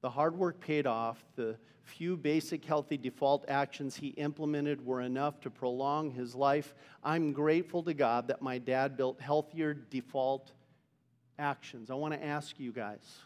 The 0.00 0.08
hard 0.08 0.34
work 0.34 0.60
paid 0.60 0.86
off. 0.86 1.22
The 1.36 1.58
few 1.84 2.16
basic 2.16 2.64
healthy 2.64 2.96
default 2.96 3.44
actions 3.48 3.96
he 3.96 4.08
implemented 4.08 4.84
were 4.84 5.00
enough 5.00 5.40
to 5.40 5.50
prolong 5.50 6.10
his 6.10 6.34
life. 6.34 6.74
I'm 7.02 7.32
grateful 7.32 7.82
to 7.84 7.94
God 7.94 8.28
that 8.28 8.42
my 8.42 8.58
dad 8.58 8.96
built 8.96 9.20
healthier 9.20 9.74
default 9.74 10.52
actions. 11.38 11.90
I 11.90 11.94
want 11.94 12.14
to 12.14 12.24
ask 12.24 12.58
you 12.58 12.72
guys 12.72 13.18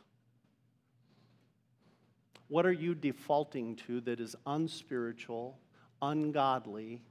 what 2.49 2.65
are 2.65 2.73
you 2.73 2.95
defaulting 2.95 3.77
to 3.87 4.01
that 4.03 4.21
is 4.21 4.37
unspiritual, 4.47 5.59
ungodly, 6.01 7.03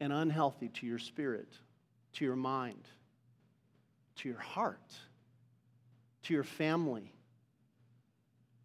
and 0.00 0.12
unhealthy 0.12 0.68
to 0.68 0.86
your 0.86 0.98
spirit, 0.98 1.52
to 2.14 2.24
your 2.24 2.36
mind, 2.36 2.88
to 4.16 4.28
your 4.28 4.38
heart, 4.38 4.94
to 6.22 6.32
your 6.32 6.44
family? 6.44 7.12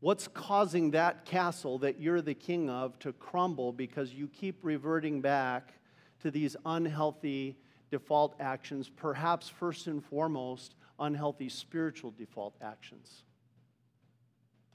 What's 0.03 0.27
causing 0.27 0.91
that 0.91 1.23
castle 1.23 1.77
that 1.77 1.97
you're 1.97 2.21
the 2.21 2.33
king 2.33 2.69
of 2.69 2.99
to 2.99 3.13
crumble 3.13 3.71
because 3.71 4.13
you 4.13 4.27
keep 4.27 4.59
reverting 4.61 5.21
back 5.21 5.75
to 6.23 6.29
these 6.29 6.57
unhealthy 6.65 7.55
default 7.89 8.35
actions, 8.37 8.89
perhaps 8.89 9.47
first 9.47 9.87
and 9.87 10.03
foremost, 10.03 10.75
unhealthy 10.99 11.47
spiritual 11.47 12.11
default 12.11 12.53
actions? 12.61 13.23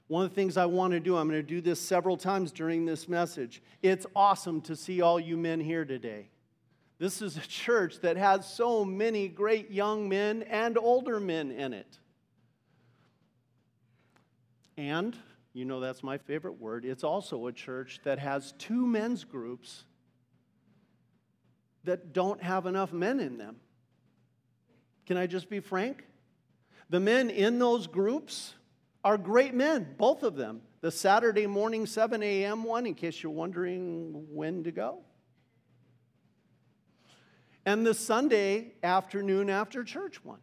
One 0.07 0.25
of 0.25 0.31
the 0.31 0.35
things 0.35 0.57
I 0.57 0.65
want 0.65 0.93
to 0.93 0.99
do, 0.99 1.15
I'm 1.15 1.29
going 1.29 1.39
to 1.39 1.47
do 1.47 1.61
this 1.61 1.79
several 1.79 2.17
times 2.17 2.51
during 2.51 2.87
this 2.87 3.07
message. 3.07 3.61
It's 3.83 4.07
awesome 4.15 4.61
to 4.61 4.75
see 4.75 4.99
all 5.03 5.19
you 5.19 5.37
men 5.37 5.59
here 5.59 5.85
today. 5.85 6.31
This 6.97 7.21
is 7.21 7.37
a 7.37 7.41
church 7.41 7.99
that 7.99 8.17
has 8.17 8.51
so 8.51 8.83
many 8.83 9.27
great 9.27 9.69
young 9.69 10.09
men 10.09 10.41
and 10.49 10.75
older 10.75 11.19
men 11.19 11.51
in 11.51 11.73
it. 11.73 11.99
And, 14.79 15.13
you 15.51 15.65
know 15.65 15.81
that's 15.81 16.03
my 16.03 16.17
favorite 16.17 16.53
word, 16.53 16.85
it's 16.85 17.03
also 17.03 17.47
a 17.47 17.51
church 17.51 17.99
that 18.05 18.17
has 18.17 18.53
two 18.53 18.87
men's 18.87 19.25
groups 19.25 19.83
that 21.83 22.13
don't 22.13 22.41
have 22.41 22.65
enough 22.65 22.93
men 22.93 23.19
in 23.19 23.37
them. 23.37 23.57
Can 25.05 25.17
I 25.17 25.27
just 25.27 25.49
be 25.49 25.59
frank? 25.59 26.05
The 26.89 27.01
men 27.01 27.29
in 27.29 27.59
those 27.59 27.87
groups 27.87 28.53
are 29.03 29.17
great 29.17 29.53
men, 29.53 29.95
both 29.97 30.23
of 30.23 30.37
them. 30.37 30.61
The 30.79 30.91
Saturday 30.91 31.45
morning 31.45 31.85
7 31.85 32.23
a.m. 32.23 32.63
one, 32.63 32.85
in 32.85 32.95
case 32.95 33.21
you're 33.21 33.33
wondering 33.33 34.27
when 34.31 34.63
to 34.63 34.71
go. 34.71 34.99
And 37.65 37.85
the 37.85 37.93
Sunday 37.93 38.75
afternoon 38.81 39.49
after 39.49 39.83
church 39.83 40.23
one. 40.23 40.39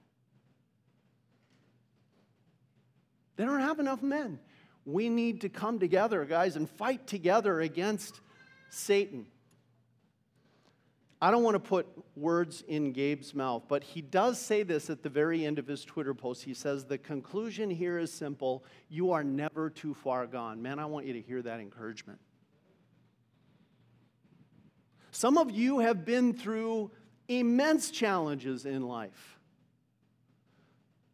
They 3.36 3.44
don't 3.44 3.60
have 3.60 3.78
enough 3.78 4.02
men. 4.02 4.38
We 4.84 5.08
need 5.08 5.40
to 5.42 5.48
come 5.48 5.78
together, 5.78 6.24
guys, 6.24 6.56
and 6.56 6.68
fight 6.68 7.06
together 7.06 7.60
against 7.60 8.20
Satan. 8.70 9.26
I 11.20 11.30
don't 11.30 11.42
want 11.42 11.54
to 11.54 11.60
put 11.60 11.86
words 12.14 12.62
in 12.68 12.92
Gabe's 12.92 13.34
mouth, 13.34 13.64
but 13.68 13.82
he 13.82 14.02
does 14.02 14.38
say 14.38 14.62
this 14.62 14.90
at 14.90 15.02
the 15.02 15.08
very 15.08 15.46
end 15.46 15.58
of 15.58 15.66
his 15.66 15.84
Twitter 15.84 16.12
post. 16.12 16.44
He 16.44 16.54
says, 16.54 16.84
The 16.84 16.98
conclusion 16.98 17.70
here 17.70 17.98
is 17.98 18.12
simple 18.12 18.64
you 18.88 19.12
are 19.12 19.24
never 19.24 19.70
too 19.70 19.94
far 19.94 20.26
gone. 20.26 20.60
Man, 20.60 20.78
I 20.78 20.84
want 20.84 21.06
you 21.06 21.14
to 21.14 21.20
hear 21.20 21.40
that 21.42 21.58
encouragement. 21.58 22.20
Some 25.10 25.38
of 25.38 25.50
you 25.50 25.78
have 25.78 26.04
been 26.04 26.34
through 26.34 26.90
immense 27.28 27.90
challenges 27.90 28.66
in 28.66 28.82
life 28.82 29.36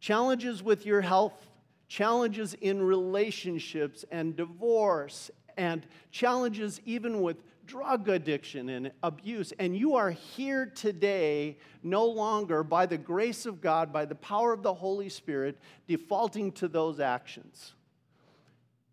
challenges 0.03 0.61
with 0.61 0.85
your 0.85 0.99
health, 0.99 1.47
challenges 1.93 2.55
in 2.55 2.81
relationships 2.81 4.03
and 4.11 4.35
divorce, 4.35 5.29
and 5.57 5.85
challenges 6.09 6.81
even 6.85 7.21
with 7.21 7.37
drug 7.67 8.09
addiction 8.09 8.69
and 8.69 8.91
abuse. 9.03 9.53
And 9.59 9.77
you 9.77 9.95
are 9.95 10.09
here 10.09 10.65
today 10.65 11.59
no 11.83 12.05
longer, 12.05 12.63
by 12.63 12.87
the 12.87 12.97
grace 12.97 13.45
of 13.45 13.61
God, 13.61 13.93
by 13.93 14.05
the 14.05 14.15
power 14.15 14.51
of 14.51 14.63
the 14.63 14.73
Holy 14.73 15.07
Spirit, 15.07 15.59
defaulting 15.87 16.51
to 16.53 16.67
those 16.67 16.99
actions. 16.99 17.73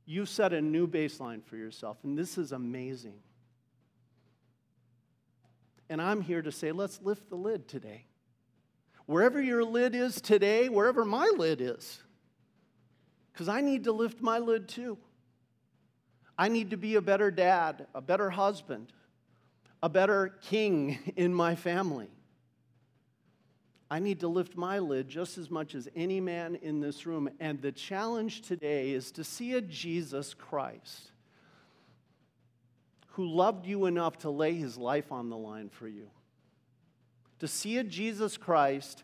You've 0.04 0.28
set 0.28 0.52
a 0.52 0.60
new 0.60 0.86
baseline 0.86 1.42
for 1.42 1.56
yourself, 1.56 1.96
and 2.04 2.18
this 2.18 2.36
is 2.36 2.52
amazing. 2.52 3.14
And 5.88 6.02
I'm 6.02 6.20
here 6.20 6.42
to 6.42 6.52
say, 6.52 6.70
let's 6.70 7.00
lift 7.00 7.30
the 7.30 7.36
lid 7.36 7.66
today. 7.66 8.04
Wherever 9.06 9.40
your 9.40 9.64
lid 9.64 9.94
is 9.94 10.20
today, 10.20 10.68
wherever 10.68 11.06
my 11.06 11.32
lid 11.38 11.62
is, 11.62 12.02
because 13.40 13.48
I 13.48 13.62
need 13.62 13.84
to 13.84 13.92
lift 13.92 14.20
my 14.20 14.38
lid 14.38 14.68
too. 14.68 14.98
I 16.36 16.48
need 16.48 16.72
to 16.72 16.76
be 16.76 16.96
a 16.96 17.00
better 17.00 17.30
dad, 17.30 17.86
a 17.94 18.02
better 18.02 18.28
husband, 18.28 18.92
a 19.82 19.88
better 19.88 20.34
king 20.42 20.98
in 21.16 21.32
my 21.32 21.54
family. 21.54 22.10
I 23.90 23.98
need 23.98 24.20
to 24.20 24.28
lift 24.28 24.58
my 24.58 24.78
lid 24.78 25.08
just 25.08 25.38
as 25.38 25.50
much 25.50 25.74
as 25.74 25.88
any 25.96 26.20
man 26.20 26.54
in 26.56 26.80
this 26.80 27.06
room. 27.06 27.30
And 27.40 27.62
the 27.62 27.72
challenge 27.72 28.42
today 28.42 28.90
is 28.90 29.10
to 29.12 29.24
see 29.24 29.54
a 29.54 29.62
Jesus 29.62 30.34
Christ 30.34 31.10
who 33.12 33.24
loved 33.24 33.66
you 33.66 33.86
enough 33.86 34.18
to 34.18 34.28
lay 34.28 34.52
his 34.52 34.76
life 34.76 35.10
on 35.10 35.30
the 35.30 35.38
line 35.38 35.70
for 35.70 35.88
you. 35.88 36.10
To 37.38 37.48
see 37.48 37.78
a 37.78 37.84
Jesus 37.84 38.36
Christ, 38.36 39.02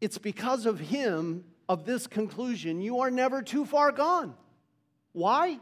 it's 0.00 0.16
because 0.16 0.64
of 0.64 0.78
him 0.78 1.42
of 1.68 1.84
this 1.84 2.06
conclusion, 2.06 2.80
you 2.80 3.00
are 3.00 3.10
never 3.10 3.42
too 3.42 3.64
far 3.64 3.92
gone. 3.92 4.34
Why? 5.12 5.58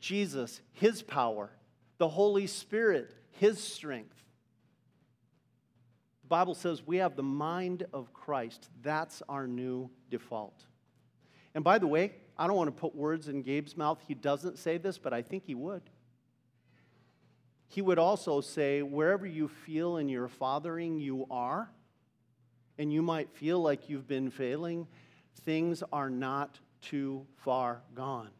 Jesus, 0.00 0.60
His 0.72 1.02
power, 1.02 1.50
the 1.98 2.08
Holy 2.08 2.46
Spirit, 2.46 3.14
His 3.32 3.62
strength. 3.62 4.16
The 6.22 6.28
Bible 6.28 6.54
says 6.54 6.86
we 6.86 6.98
have 6.98 7.16
the 7.16 7.22
mind 7.22 7.86
of 7.92 8.12
Christ. 8.12 8.68
That's 8.82 9.22
our 9.28 9.46
new 9.46 9.90
default. 10.10 10.64
And 11.54 11.64
by 11.64 11.78
the 11.78 11.86
way, 11.86 12.12
I 12.36 12.46
don't 12.46 12.56
want 12.56 12.68
to 12.68 12.80
put 12.80 12.94
words 12.94 13.28
in 13.28 13.42
Gabe's 13.42 13.76
mouth. 13.76 13.98
He 14.06 14.14
doesn't 14.14 14.58
say 14.58 14.78
this, 14.78 14.98
but 14.98 15.12
I 15.12 15.22
think 15.22 15.44
he 15.44 15.54
would. 15.54 15.82
He 17.66 17.82
would 17.82 17.98
also 17.98 18.40
say, 18.40 18.82
wherever 18.82 19.26
you 19.26 19.48
feel 19.48 19.96
in 19.96 20.08
your 20.08 20.28
fathering 20.28 21.00
you 21.00 21.26
are, 21.30 21.70
and 22.78 22.92
you 22.92 23.02
might 23.02 23.30
feel 23.32 23.60
like 23.60 23.88
you've 23.88 24.06
been 24.06 24.30
failing, 24.30 24.86
things 25.44 25.82
are 25.92 26.10
not 26.10 26.58
too 26.80 27.26
far 27.36 27.82
gone. 27.94 28.30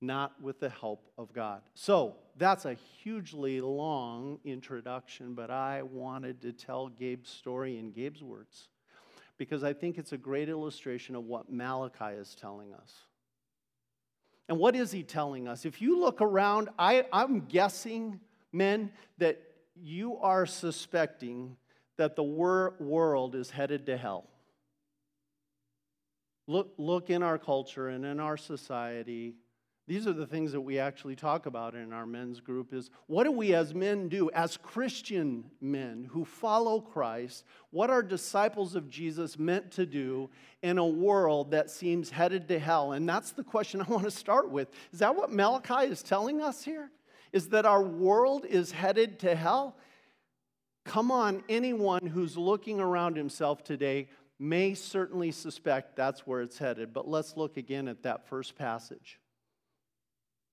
Not 0.00 0.40
with 0.40 0.60
the 0.60 0.68
help 0.68 1.10
of 1.18 1.32
God. 1.32 1.62
So, 1.74 2.16
that's 2.36 2.64
a 2.64 2.74
hugely 2.74 3.60
long 3.60 4.38
introduction, 4.44 5.34
but 5.34 5.50
I 5.50 5.82
wanted 5.82 6.42
to 6.42 6.52
tell 6.52 6.88
Gabe's 6.88 7.28
story 7.28 7.78
in 7.78 7.92
Gabe's 7.92 8.22
words 8.22 8.68
because 9.36 9.64
I 9.64 9.72
think 9.72 9.98
it's 9.98 10.12
a 10.12 10.18
great 10.18 10.48
illustration 10.48 11.14
of 11.14 11.24
what 11.24 11.50
Malachi 11.50 12.16
is 12.16 12.34
telling 12.34 12.72
us. 12.74 12.92
And 14.48 14.58
what 14.58 14.76
is 14.76 14.92
he 14.92 15.02
telling 15.02 15.48
us? 15.48 15.64
If 15.64 15.80
you 15.80 15.98
look 15.98 16.20
around, 16.20 16.68
I, 16.78 17.06
I'm 17.12 17.40
guessing, 17.46 18.20
men, 18.52 18.90
that 19.18 19.40
you 19.74 20.18
are 20.18 20.44
suspecting 20.44 21.56
that 21.96 22.16
the 22.16 22.22
wor- 22.22 22.74
world 22.78 23.34
is 23.34 23.50
headed 23.50 23.86
to 23.86 23.96
hell. 23.96 24.28
Look, 26.46 26.74
look 26.76 27.10
in 27.10 27.22
our 27.22 27.38
culture 27.38 27.88
and 27.88 28.04
in 28.04 28.20
our 28.20 28.36
society 28.36 29.34
these 29.86 30.06
are 30.06 30.14
the 30.14 30.26
things 30.26 30.52
that 30.52 30.62
we 30.62 30.78
actually 30.78 31.14
talk 31.14 31.44
about 31.44 31.74
in 31.74 31.92
our 31.92 32.06
men's 32.06 32.40
group 32.40 32.72
is 32.72 32.88
what 33.06 33.24
do 33.24 33.32
we 33.32 33.54
as 33.54 33.74
men 33.74 34.08
do 34.08 34.30
as 34.30 34.56
Christian 34.56 35.44
men 35.60 36.08
who 36.10 36.24
follow 36.24 36.80
Christ? 36.80 37.44
What 37.70 37.90
are 37.90 38.02
disciples 38.02 38.76
of 38.76 38.88
Jesus 38.88 39.38
meant 39.38 39.70
to 39.72 39.84
do 39.84 40.30
in 40.62 40.78
a 40.78 40.86
world 40.86 41.50
that 41.50 41.70
seems 41.70 42.08
headed 42.08 42.48
to 42.48 42.58
hell? 42.58 42.92
And 42.92 43.06
that's 43.06 43.32
the 43.32 43.44
question 43.44 43.82
I 43.82 43.84
want 43.84 44.04
to 44.04 44.10
start 44.10 44.50
with. 44.50 44.68
Is 44.90 45.00
that 45.00 45.14
what 45.14 45.30
Malachi 45.30 45.90
is 45.90 46.02
telling 46.02 46.40
us 46.40 46.64
here? 46.64 46.90
Is 47.32 47.48
that 47.50 47.66
our 47.66 47.82
world 47.82 48.46
is 48.46 48.72
headed 48.72 49.18
to 49.20 49.34
hell? 49.34 49.76
Come 50.84 51.10
on, 51.10 51.42
anyone 51.48 52.06
who's 52.06 52.36
looking 52.36 52.80
around 52.80 53.16
himself 53.16 53.64
today 53.64 54.08
may 54.38 54.74
certainly 54.74 55.30
suspect 55.30 55.96
that's 55.96 56.26
where 56.26 56.42
it's 56.42 56.58
headed. 56.58 56.92
But 56.92 57.08
let's 57.08 57.36
look 57.36 57.56
again 57.56 57.88
at 57.88 58.02
that 58.02 58.26
first 58.28 58.56
passage. 58.56 59.18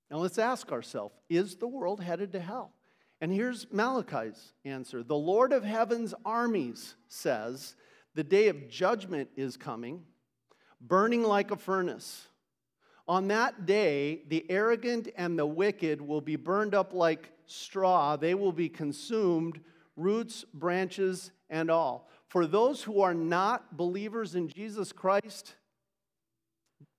Now 0.09 0.17
let's 0.17 0.37
ask 0.37 0.71
ourselves 0.71 1.15
is 1.29 1.55
the 1.55 1.67
world 1.67 2.01
headed 2.01 2.31
to 2.33 2.39
hell? 2.39 2.73
And 3.21 3.31
here's 3.31 3.71
Malachi's 3.71 4.53
answer 4.65 5.03
The 5.03 5.15
Lord 5.15 5.53
of 5.53 5.63
heaven's 5.63 6.13
armies 6.25 6.95
says, 7.07 7.75
The 8.15 8.23
day 8.23 8.47
of 8.47 8.69
judgment 8.69 9.29
is 9.35 9.57
coming, 9.57 10.03
burning 10.79 11.23
like 11.23 11.51
a 11.51 11.55
furnace. 11.55 12.27
On 13.07 13.27
that 13.27 13.65
day, 13.65 14.21
the 14.29 14.45
arrogant 14.49 15.09
and 15.17 15.37
the 15.37 15.45
wicked 15.45 16.01
will 16.01 16.21
be 16.21 16.35
burned 16.35 16.73
up 16.73 16.93
like 16.93 17.31
straw. 17.45 18.15
They 18.15 18.35
will 18.35 18.53
be 18.53 18.69
consumed, 18.69 19.59
roots, 20.01 20.45
branches, 20.53 21.31
and 21.49 21.69
all. 21.69 22.09
For 22.27 22.47
those 22.47 22.81
who 22.83 23.01
are 23.01 23.13
not 23.13 23.77
believers 23.77 24.35
in 24.35 24.47
Jesus 24.47 24.91
Christ, 24.91 25.55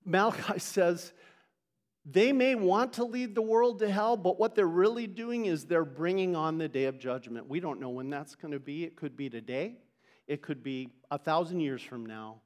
Malachi 0.05 0.57
says, 0.59 1.13
they 2.05 2.33
may 2.33 2.55
want 2.55 2.93
to 2.93 3.05
lead 3.05 3.33
the 3.33 3.41
world 3.41 3.79
to 3.79 3.89
hell, 3.89 4.17
but 4.17 4.37
what 4.37 4.55
they're 4.55 4.67
really 4.67 5.07
doing 5.07 5.45
is 5.45 5.65
they're 5.65 5.85
bringing 5.85 6.35
on 6.35 6.57
the 6.57 6.67
day 6.67 6.85
of 6.85 6.99
judgment. 6.99 7.47
We 7.47 7.61
don't 7.61 7.79
know 7.79 7.89
when 7.89 8.09
that's 8.09 8.35
going 8.35 8.51
to 8.51 8.59
be. 8.59 8.83
It 8.83 8.97
could 8.97 9.15
be 9.15 9.29
today, 9.29 9.77
it 10.27 10.41
could 10.41 10.63
be 10.63 10.89
a 11.11 11.17
thousand 11.17 11.61
years 11.61 11.81
from 11.81 12.05
now. 12.05 12.41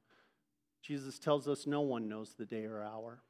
Jesus 0.82 1.18
tells 1.18 1.48
us 1.48 1.66
no 1.66 1.80
one 1.80 2.08
knows 2.08 2.34
the 2.38 2.46
day 2.46 2.64
or 2.64 2.82
hour. 2.82 3.20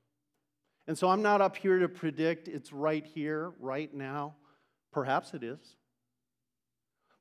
And 0.86 0.96
so 0.96 1.08
I'm 1.08 1.22
not 1.22 1.40
up 1.40 1.56
here 1.56 1.78
to 1.78 1.88
predict 1.88 2.46
it's 2.46 2.72
right 2.72 3.04
here, 3.04 3.52
right 3.58 3.92
now. 3.92 4.34
Perhaps 4.92 5.34
it 5.34 5.42
is. 5.42 5.58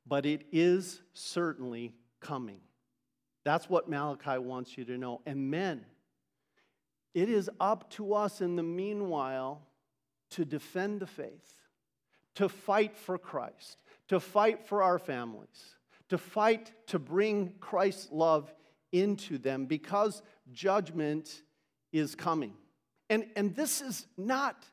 But 0.08 0.26
it 0.26 0.46
is 0.52 1.02
certainly 1.14 1.94
coming. 2.22 2.60
That's 3.44 3.70
what 3.70 3.90
Malachi 3.90 4.38
wants 4.38 4.78
you 4.78 4.86
to 4.86 4.98
know. 4.98 5.22
And 5.26 5.50
men, 5.50 5.86
it 7.14 7.30
is 7.30 7.50
up 7.60 7.90
to 7.92 8.14
us 8.14 8.42
in 8.42 8.56
the 8.56 8.64
meanwhile 8.64 9.68
to 10.32 10.46
defend 10.46 11.00
the 11.00 11.08
faith, 11.08 11.56
to 12.36 12.50
fight 12.50 12.96
for 12.96 13.18
Christ, 13.18 13.82
to 14.10 14.20
fight 14.20 14.66
for 14.66 14.84
our 14.84 15.00
families, 15.00 15.76
to 16.10 16.18
fight 16.18 16.72
to 16.88 17.00
bring 17.00 17.54
Christ's 17.60 18.10
love 18.12 18.54
into 18.92 19.38
them 19.38 19.66
because 19.66 20.22
judgment 20.52 21.42
is 21.92 22.16
coming. 22.16 22.54
And, 23.10 23.26
and 23.36 23.56
this 23.56 23.82
is 23.82 24.06
not 24.18 24.66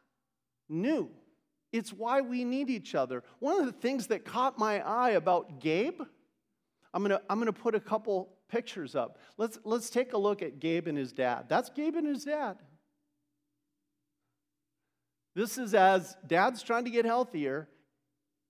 new. 0.68 1.11
It's 1.75 1.93
why 1.93 2.21
we 2.21 2.45
need 2.45 2.71
each 2.71 2.95
other. 2.95 3.25
One 3.41 3.59
of 3.59 3.67
the 3.67 3.73
things 3.73 4.07
that 4.07 4.25
caught 4.25 4.61
my 4.61 4.81
eye 4.81 5.11
about 5.11 5.59
Gabe, 5.59 6.01
I'm 6.95 7.03
gonna, 7.03 7.21
I'm 7.29 7.41
gonna 7.41 7.53
put 7.53 7.75
a 7.75 7.81
couple 7.81 8.29
pictures 8.49 8.95
up. 8.95 9.19
Let's, 9.39 9.59
let's 9.65 9.91
take 9.91 10.13
a 10.13 10.17
look 10.17 10.41
at 10.41 10.61
Gabe 10.61 10.87
and 10.87 10.97
his 10.97 11.13
dad. 11.13 11.47
That's 11.49 11.71
Gabe 11.71 11.97
and 11.97 12.07
his 12.07 12.25
dad. 12.25 12.59
This 15.35 15.59
is 15.59 15.75
as 15.75 16.17
dad's 16.25 16.63
trying 16.63 16.85
to 16.85 16.93
get 16.93 17.05
healthier. 17.05 17.69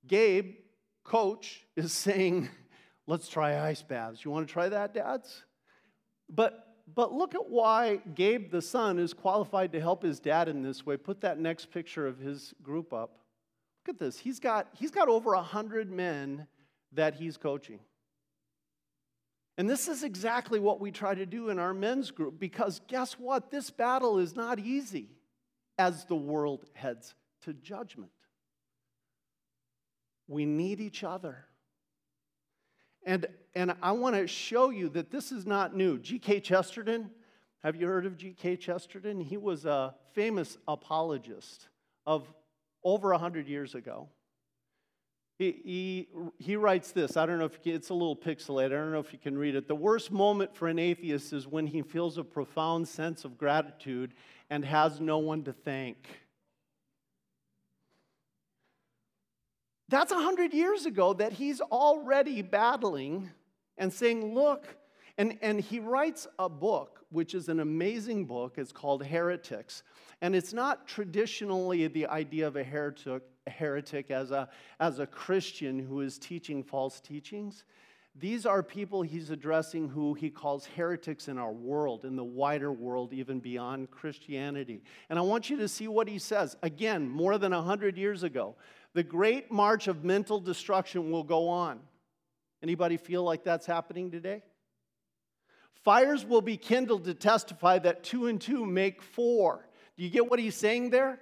Gabe, 0.07 0.57
coach, 1.03 1.65
is 1.77 1.95
saying, 1.95 2.51
Let's 3.07 3.29
try 3.29 3.67
ice 3.67 3.81
baths. 3.81 4.23
You 4.23 4.33
want 4.33 4.47
to 4.47 4.53
try 4.53 4.69
that, 4.69 4.93
dads? 4.93 5.45
But, 6.29 6.74
but 6.93 7.13
look 7.13 7.35
at 7.35 7.49
why 7.49 8.01
Gabe, 8.15 8.51
the 8.51 8.61
son, 8.61 8.99
is 8.99 9.15
qualified 9.15 9.73
to 9.73 9.81
help 9.81 10.03
his 10.03 10.21
dad 10.21 10.49
in 10.49 10.63
this 10.63 10.85
way. 10.85 10.97
Put 10.97 11.21
that 11.23 11.39
next 11.39 11.71
picture 11.71 12.07
of 12.07 12.19
his 12.19 12.53
group 12.63 12.93
up. 12.93 13.19
Look 13.87 13.97
at 13.97 13.99
this. 13.99 14.19
He's 14.19 14.39
got, 14.39 14.69
he's 14.73 14.91
got 14.91 15.09
over 15.09 15.35
100 15.35 15.91
men 15.91 16.47
that 16.93 17.15
he's 17.15 17.37
coaching. 17.37 17.81
And 19.57 19.71
this 19.71 19.89
is 19.89 20.03
exactly 20.03 20.59
what 20.59 20.81
we 20.81 20.91
try 20.91 21.15
to 21.15 21.27
do 21.27 21.49
in 21.49 21.59
our 21.59 21.73
men's 21.73 22.11
group 22.11 22.41
because 22.41 22.81
guess 22.89 23.15
what? 23.15 23.51
This 23.51 23.71
battle 23.71 24.19
is 24.19 24.35
not 24.35 24.59
easy 24.59 25.11
as 25.79 26.05
the 26.05 26.17
world 26.17 26.65
heads 26.75 27.15
to 27.43 27.53
judgment. 27.53 28.11
We 30.27 30.45
need 30.45 30.81
each 30.81 31.05
other. 31.05 31.47
And, 33.05 33.27
and 33.55 33.75
I 33.83 33.93
want 33.93 34.17
to 34.17 34.27
show 34.27 34.71
you 34.71 34.89
that 34.91 35.11
this 35.11 35.31
is 35.31 35.47
not 35.47 35.77
new. 35.77 35.99
G.K. 35.99 36.41
Chesterton, 36.41 37.11
have 37.63 37.77
you 37.77 37.87
heard 37.87 38.07
of 38.07 38.17
G.K. 38.17 38.57
Chesterton? 38.57 39.21
He 39.21 39.37
was 39.37 39.65
a 39.65 39.95
famous 40.15 40.57
apologist 40.67 41.69
of 42.07 42.27
over 42.83 43.11
100 43.11 43.49
years 43.49 43.75
ago. 43.75 44.09
He, 45.39 45.51
he, 45.65 46.09
he 46.39 46.57
writes 46.57 46.93
this. 46.93 47.17
I 47.17 47.27
don't 47.27 47.39
know 47.39 47.47
if 47.47 47.61
can, 47.61 47.73
it's 47.73 47.89
a 47.89 47.95
little 47.95 48.17
pixelated. 48.17 48.67
I 48.67 48.77
don't 48.77 48.93
know 48.93 49.01
if 49.01 49.13
you 49.13 49.19
can 49.19 49.37
read 49.37 49.57
it. 49.57 49.67
The 49.67 49.75
worst 49.75 50.13
moment 50.13 50.55
for 50.55 50.69
an 50.69 50.79
atheist 50.79 51.33
is 51.33 51.47
when 51.47 51.67
he 51.67 51.83
feels 51.83 52.19
a 52.19 52.25
profound 52.25 52.87
sense 52.87 53.25
of 53.25 53.37
gratitude 53.37 54.15
and 54.49 54.65
has 54.65 55.01
no 55.01 55.19
one 55.19 55.43
to 55.45 55.53
thank. 55.53 56.07
That's 59.89 60.13
a 60.13 60.21
hundred 60.21 60.55
years 60.55 60.87
ago 60.87 61.13
that 61.15 61.33
he's 61.33 61.61
already 61.61 62.43
battling 62.43 63.31
and 63.77 63.93
saying, 63.93 64.35
Look, 64.35 64.77
and, 65.19 65.39
and 65.43 65.61
he 65.61 65.79
writes 65.79 66.27
a 66.39 66.49
book, 66.49 67.01
which 67.11 67.35
is 67.35 67.49
an 67.49 67.61
amazing 67.61 68.25
book. 68.25 68.55
It's 68.57 68.73
called 68.73 69.05
Heretics. 69.05 69.83
And 70.21 70.35
it's 70.35 70.53
not 70.53 70.87
traditionally 70.89 71.87
the 71.87 72.07
idea 72.07 72.47
of 72.47 72.57
a 72.57 72.65
heretic, 72.65 73.23
a 73.47 73.51
heretic 73.51 74.11
as, 74.11 74.31
a, 74.31 74.49
as 74.81 74.99
a 74.99 75.07
Christian 75.07 75.79
who 75.79 76.01
is 76.01 76.19
teaching 76.19 76.63
false 76.63 77.01
teachings. 77.01 77.65
These 78.17 78.47
are 78.47 78.63
people 78.63 79.03
he's 79.03 79.31
addressing 79.31 79.89
who 79.89 80.15
he 80.15 80.31
calls 80.31 80.67
heretics 80.67 81.27
in 81.27 81.37
our 81.37 81.53
world, 81.53 82.05
in 82.05 82.15
the 82.15 82.25
wider 82.25 82.73
world, 82.73 83.13
even 83.13 83.41
beyond 83.41 83.91
Christianity. 83.91 84.83
And 85.11 85.19
I 85.19 85.23
want 85.23 85.51
you 85.51 85.57
to 85.59 85.69
see 85.69 85.89
what 85.89 86.09
he 86.09 86.21
says. 86.21 86.57
Again, 86.63 87.09
more 87.09 87.39
than 87.39 87.51
100 87.51 87.99
years 87.99 88.23
ago, 88.23 88.55
the 88.95 89.03
great 89.03 89.51
march 89.51 89.89
of 89.89 90.05
mental 90.05 90.41
destruction 90.41 91.11
will 91.11 91.25
go 91.25 91.49
on. 91.49 91.81
Anybody 92.63 92.97
feel 92.97 93.23
like 93.23 93.45
that's 93.45 93.67
happening 93.67 94.11
today? 94.11 94.43
Fires 95.85 96.25
will 96.25 96.41
be 96.41 96.57
kindled 96.57 97.05
to 97.05 97.13
testify 97.13 97.79
that 97.81 98.05
two 98.05 98.27
and 98.29 98.41
two 98.41 98.65
make 98.65 99.03
four. 99.03 99.69
Do 99.97 100.05
you 100.05 100.11
get 100.11 100.31
what 100.31 100.39
he's 100.39 100.57
saying 100.57 100.91
there? 100.91 101.21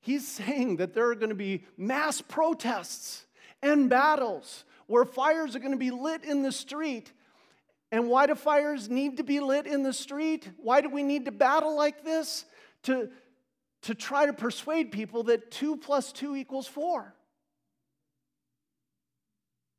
He's 0.00 0.26
saying 0.26 0.76
that 0.76 0.92
there 0.92 1.08
are 1.10 1.14
going 1.14 1.28
to 1.28 1.36
be 1.36 1.64
mass 1.76 2.20
protests 2.20 3.26
and 3.62 3.88
battles 3.88 4.64
where 4.86 5.04
fires 5.04 5.54
are 5.54 5.60
going 5.60 5.72
to 5.72 5.78
be 5.78 5.90
lit 5.90 6.24
in 6.24 6.42
the 6.42 6.52
street. 6.52 7.12
And 7.92 8.08
why 8.08 8.26
do 8.26 8.34
fires 8.34 8.90
need 8.90 9.18
to 9.18 9.22
be 9.22 9.40
lit 9.40 9.66
in 9.66 9.82
the 9.82 9.92
street? 9.92 10.50
Why 10.56 10.80
do 10.80 10.88
we 10.88 11.02
need 11.02 11.26
to 11.26 11.30
battle 11.30 11.76
like 11.76 12.04
this? 12.04 12.44
To, 12.84 13.08
to 13.84 13.94
try 13.94 14.26
to 14.26 14.32
persuade 14.32 14.92
people 14.92 15.24
that 15.24 15.50
two 15.50 15.76
plus 15.76 16.12
two 16.12 16.34
equals 16.34 16.66
four. 16.66 17.14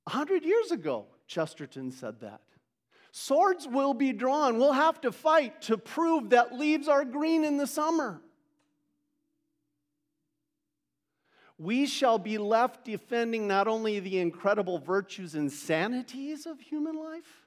A 0.08 0.10
hundred 0.12 0.44
years 0.44 0.72
ago, 0.72 1.06
Chesterton 1.28 1.92
said 1.92 2.20
that. 2.22 2.42
Swords 3.12 3.68
will 3.68 3.94
be 3.94 4.12
drawn. 4.14 4.58
We'll 4.58 4.74
have 4.74 5.02
to 5.02 5.12
fight 5.12 5.62
to 5.64 5.78
prove 5.78 6.30
that 6.32 6.54
leaves 6.54 6.88
are 6.88 7.06
green 7.06 7.44
in 7.44 7.58
the 7.58 7.66
summer. 7.66 8.22
We 11.58 11.86
shall 11.86 12.20
be 12.20 12.38
left 12.38 12.84
defending 12.84 13.48
not 13.48 13.68
only 13.68 14.00
the 14.00 14.20
incredible 14.20 14.78
virtues 14.78 15.34
and 15.34 15.52
sanities 15.52 16.46
of 16.46 16.60
human 16.60 16.96
life, 16.96 17.45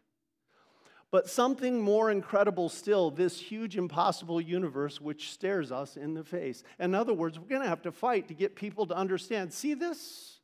but 1.11 1.29
something 1.29 1.81
more 1.81 2.11
incredible 2.11 2.69
still 2.69 3.11
this 3.11 3.41
huge, 3.41 3.77
impossible 3.77 4.41
universe 4.41 5.01
which 5.01 5.31
stares 5.31 5.73
us 5.73 5.97
in 5.97 6.15
the 6.15 6.25
face. 6.25 6.63
In 6.79 6.95
other 6.95 7.15
words, 7.15 7.39
we're 7.39 7.49
going 7.49 7.63
to 7.63 7.69
have 7.69 7.83
to 7.83 7.93
fight 7.93 8.29
to 8.29 8.35
get 8.35 8.55
people 8.55 8.87
to 8.87 8.95
understand 8.95 9.53
see 9.53 9.75
this 9.75 10.41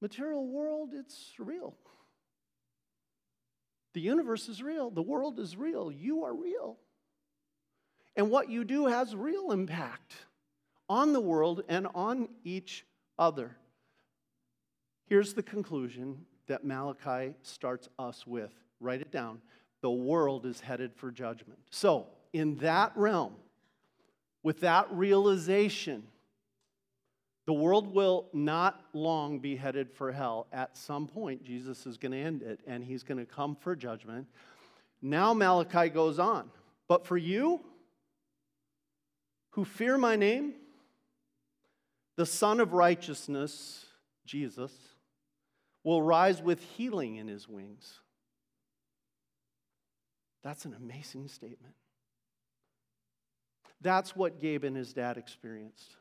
material 0.00 0.46
world, 0.46 0.90
it's 0.94 1.32
real. 1.38 1.74
The 3.94 4.00
universe 4.00 4.48
is 4.48 4.62
real, 4.62 4.90
the 4.90 5.02
world 5.02 5.38
is 5.38 5.56
real, 5.56 5.92
you 5.92 6.24
are 6.24 6.34
real. 6.34 6.76
And 8.16 8.30
what 8.30 8.50
you 8.50 8.64
do 8.64 8.86
has 8.86 9.14
real 9.14 9.52
impact 9.52 10.14
on 10.88 11.12
the 11.12 11.20
world 11.20 11.62
and 11.68 11.86
on 11.94 12.28
each 12.44 12.84
other. 13.18 13.56
Here's 15.06 15.34
the 15.34 15.42
conclusion 15.42 16.24
that 16.48 16.64
Malachi 16.64 17.34
starts 17.42 17.88
us 17.98 18.26
with. 18.26 18.52
Write 18.80 19.00
it 19.00 19.12
down 19.12 19.40
the 19.84 19.90
world 19.90 20.46
is 20.46 20.60
headed 20.60 20.94
for 20.94 21.10
judgment. 21.10 21.58
So, 21.68 22.06
in 22.32 22.56
that 22.60 22.92
realm, 22.96 23.34
with 24.42 24.60
that 24.60 24.90
realization, 24.90 26.04
the 27.44 27.52
world 27.52 27.94
will 27.94 28.30
not 28.32 28.80
long 28.94 29.40
be 29.40 29.56
headed 29.56 29.92
for 29.92 30.10
hell. 30.10 30.46
At 30.54 30.74
some 30.78 31.06
point, 31.06 31.44
Jesus 31.44 31.84
is 31.84 31.98
going 31.98 32.12
to 32.12 32.18
end 32.18 32.40
it 32.40 32.60
and 32.66 32.82
he's 32.82 33.02
going 33.02 33.18
to 33.18 33.26
come 33.26 33.56
for 33.60 33.76
judgment. 33.76 34.26
Now, 35.02 35.34
Malachi 35.34 35.90
goes 35.90 36.18
on. 36.18 36.48
But 36.88 37.06
for 37.06 37.18
you 37.18 37.60
who 39.50 39.66
fear 39.66 39.98
my 39.98 40.16
name, 40.16 40.54
the 42.16 42.24
Son 42.24 42.58
of 42.58 42.72
Righteousness, 42.72 43.84
Jesus, 44.24 44.72
will 45.82 46.00
rise 46.00 46.40
with 46.40 46.62
healing 46.62 47.16
in 47.16 47.28
his 47.28 47.46
wings. 47.46 48.00
That's 50.44 50.66
an 50.66 50.74
amazing 50.74 51.28
statement. 51.28 51.74
That's 53.80 54.14
what 54.14 54.40
Gabe 54.40 54.64
and 54.64 54.76
his 54.76 54.92
dad 54.92 55.16
experienced. 55.16 55.96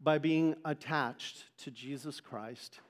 By 0.00 0.18
being 0.18 0.54
attached 0.64 1.44
to 1.58 1.70
Jesus 1.70 2.20
Christ, 2.20 2.80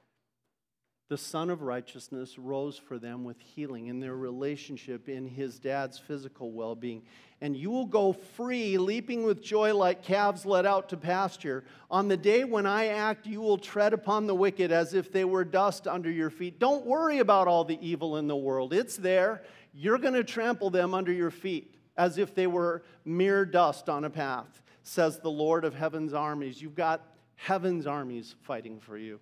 the 1.10 1.18
Son 1.18 1.50
of 1.50 1.60
Righteousness 1.62 2.38
rose 2.38 2.78
for 2.78 2.98
them 2.98 3.24
with 3.24 3.38
healing 3.38 3.88
in 3.88 4.00
their 4.00 4.16
relationship, 4.16 5.08
in 5.08 5.26
his 5.26 5.58
dad's 5.58 5.98
physical 5.98 6.50
well 6.52 6.74
being. 6.74 7.02
And 7.42 7.54
you 7.54 7.70
will 7.70 7.86
go 7.86 8.14
free, 8.14 8.78
leaping 8.78 9.24
with 9.24 9.42
joy 9.42 9.74
like 9.74 10.02
calves 10.02 10.46
led 10.46 10.64
out 10.64 10.88
to 10.88 10.96
pasture. 10.96 11.64
On 11.90 12.08
the 12.08 12.16
day 12.16 12.44
when 12.44 12.64
I 12.64 12.86
act, 12.86 13.26
you 13.26 13.42
will 13.42 13.58
tread 13.58 13.92
upon 13.92 14.26
the 14.26 14.34
wicked 14.34 14.72
as 14.72 14.94
if 14.94 15.12
they 15.12 15.26
were 15.26 15.44
dust 15.44 15.86
under 15.86 16.10
your 16.10 16.30
feet. 16.30 16.58
Don't 16.58 16.86
worry 16.86 17.18
about 17.18 17.48
all 17.48 17.64
the 17.64 17.78
evil 17.86 18.16
in 18.16 18.26
the 18.26 18.36
world, 18.36 18.72
it's 18.72 18.96
there. 18.96 19.42
You're 19.74 19.98
going 19.98 20.14
to 20.14 20.24
trample 20.24 20.70
them 20.70 20.94
under 20.94 21.12
your 21.12 21.30
feet 21.30 21.74
as 21.96 22.18
if 22.18 22.34
they 22.34 22.46
were 22.46 22.82
mere 23.04 23.44
dust 23.44 23.88
on 23.88 24.04
a 24.04 24.10
path, 24.10 24.62
says 24.82 25.18
the 25.18 25.30
Lord 25.30 25.64
of 25.64 25.74
heaven's 25.74 26.12
armies. 26.12 26.62
You've 26.62 26.74
got 26.74 27.02
heaven's 27.36 27.86
armies 27.86 28.34
fighting 28.42 28.80
for 28.80 28.96
you. 28.96 29.20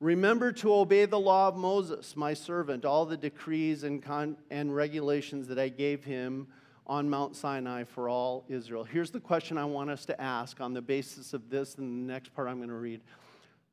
Remember 0.00 0.50
to 0.52 0.74
obey 0.74 1.04
the 1.04 1.18
law 1.18 1.46
of 1.46 1.56
Moses, 1.56 2.16
my 2.16 2.34
servant, 2.34 2.84
all 2.84 3.06
the 3.06 3.16
decrees 3.16 3.84
and, 3.84 4.02
con- 4.02 4.36
and 4.50 4.74
regulations 4.74 5.46
that 5.48 5.60
I 5.60 5.68
gave 5.68 6.02
him 6.02 6.48
on 6.88 7.08
Mount 7.08 7.36
Sinai 7.36 7.84
for 7.84 8.08
all 8.08 8.44
Israel. 8.48 8.82
Here's 8.82 9.12
the 9.12 9.20
question 9.20 9.56
I 9.56 9.64
want 9.64 9.90
us 9.90 10.04
to 10.06 10.20
ask 10.20 10.60
on 10.60 10.74
the 10.74 10.82
basis 10.82 11.32
of 11.32 11.48
this 11.50 11.76
and 11.76 12.08
the 12.08 12.12
next 12.12 12.34
part 12.34 12.48
I'm 12.48 12.56
going 12.56 12.68
to 12.68 12.74
read. 12.74 13.00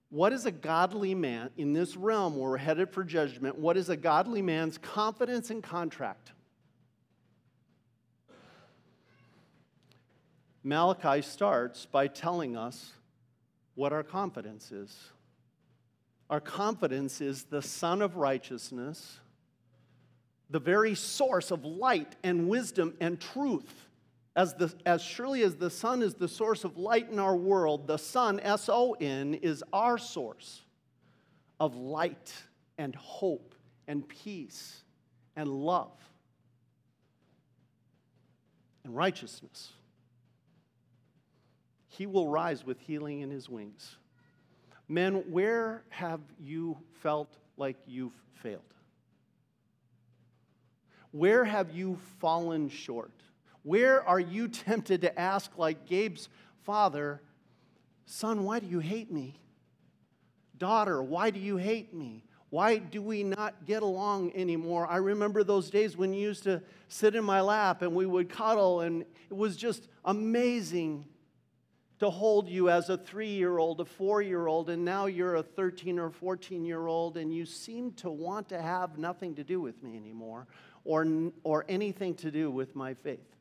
What 0.09 0.33
is 0.33 0.45
a 0.45 0.51
godly 0.51 1.13
man 1.13 1.51
in 1.55 1.73
this 1.73 1.95
realm 1.95 2.35
where 2.35 2.51
we're 2.51 2.57
headed 2.57 2.89
for 2.89 3.03
judgment? 3.03 3.57
What 3.57 3.77
is 3.77 3.89
a 3.89 3.97
godly 3.97 4.41
man's 4.41 4.77
confidence 4.77 5.51
and 5.51 5.61
contract? 5.61 6.31
Malachi 10.63 11.21
starts 11.21 11.85
by 11.85 12.07
telling 12.07 12.57
us 12.57 12.91
what 13.75 13.93
our 13.93 14.03
confidence 14.03 14.71
is. 14.71 14.97
Our 16.29 16.39
confidence 16.39 17.21
is 17.21 17.43
the 17.43 17.61
Son 17.61 18.01
of 18.01 18.17
Righteousness, 18.17 19.19
the 20.49 20.59
very 20.59 20.95
source 20.95 21.49
of 21.51 21.65
light 21.65 22.15
and 22.23 22.49
wisdom 22.49 22.95
and 22.99 23.19
truth. 23.19 23.88
As, 24.39 24.53
the, 24.53 24.73
as 24.85 25.01
surely 25.01 25.43
as 25.43 25.55
the 25.55 25.69
sun 25.69 26.01
is 26.01 26.13
the 26.13 26.29
source 26.29 26.63
of 26.63 26.77
light 26.77 27.09
in 27.11 27.19
our 27.19 27.35
world, 27.35 27.87
the 27.87 27.97
sun, 27.97 28.39
S 28.39 28.69
O 28.69 28.93
N, 28.93 29.33
is 29.33 29.65
our 29.73 29.97
source 29.97 30.61
of 31.59 31.75
light 31.75 32.33
and 32.77 32.95
hope 32.95 33.53
and 33.85 34.07
peace 34.07 34.81
and 35.35 35.49
love 35.49 35.91
and 38.85 38.95
righteousness. 38.95 39.73
He 41.89 42.05
will 42.05 42.29
rise 42.29 42.65
with 42.65 42.79
healing 42.79 43.19
in 43.19 43.29
his 43.29 43.49
wings. 43.49 43.97
Men, 44.87 45.15
where 45.29 45.83
have 45.89 46.21
you 46.39 46.77
felt 47.01 47.35
like 47.57 47.75
you've 47.85 48.15
failed? 48.41 48.61
Where 51.11 51.43
have 51.43 51.71
you 51.71 51.97
fallen 52.21 52.69
short? 52.69 53.11
Where 53.63 54.03
are 54.07 54.19
you 54.19 54.47
tempted 54.47 55.01
to 55.01 55.19
ask, 55.19 55.57
like 55.57 55.85
Gabe's 55.85 56.29
father, 56.63 57.21
Son, 58.05 58.43
why 58.43 58.59
do 58.59 58.65
you 58.65 58.79
hate 58.79 59.11
me? 59.11 59.39
Daughter, 60.57 61.03
why 61.03 61.29
do 61.29 61.39
you 61.39 61.57
hate 61.57 61.93
me? 61.93 62.25
Why 62.49 62.77
do 62.77 63.03
we 63.03 63.23
not 63.23 63.65
get 63.65 63.83
along 63.83 64.31
anymore? 64.35 64.87
I 64.87 64.97
remember 64.97 65.43
those 65.43 65.69
days 65.69 65.95
when 65.95 66.13
you 66.13 66.21
used 66.21 66.43
to 66.43 66.63
sit 66.87 67.15
in 67.15 67.23
my 67.23 67.41
lap 67.41 67.83
and 67.83 67.93
we 67.93 68.07
would 68.07 68.27
cuddle, 68.27 68.81
and 68.81 69.03
it 69.29 69.35
was 69.35 69.55
just 69.55 69.87
amazing 70.05 71.05
to 71.99 72.09
hold 72.09 72.49
you 72.49 72.69
as 72.69 72.89
a 72.89 72.97
three 72.97 73.29
year 73.29 73.59
old, 73.59 73.79
a 73.81 73.85
four 73.85 74.21
year 74.21 74.47
old, 74.47 74.69
and 74.69 74.83
now 74.83 75.05
you're 75.05 75.35
a 75.35 75.43
13 75.43 75.99
or 75.99 76.09
14 76.09 76.65
year 76.65 76.87
old, 76.87 77.17
and 77.17 77.31
you 77.31 77.45
seem 77.45 77.91
to 77.93 78.09
want 78.09 78.49
to 78.49 78.59
have 78.59 78.97
nothing 78.97 79.35
to 79.35 79.43
do 79.43 79.61
with 79.61 79.83
me 79.83 79.95
anymore 79.95 80.47
or, 80.83 81.05
or 81.43 81.65
anything 81.69 82.15
to 82.15 82.31
do 82.31 82.49
with 82.49 82.75
my 82.75 82.95
faith. 82.95 83.35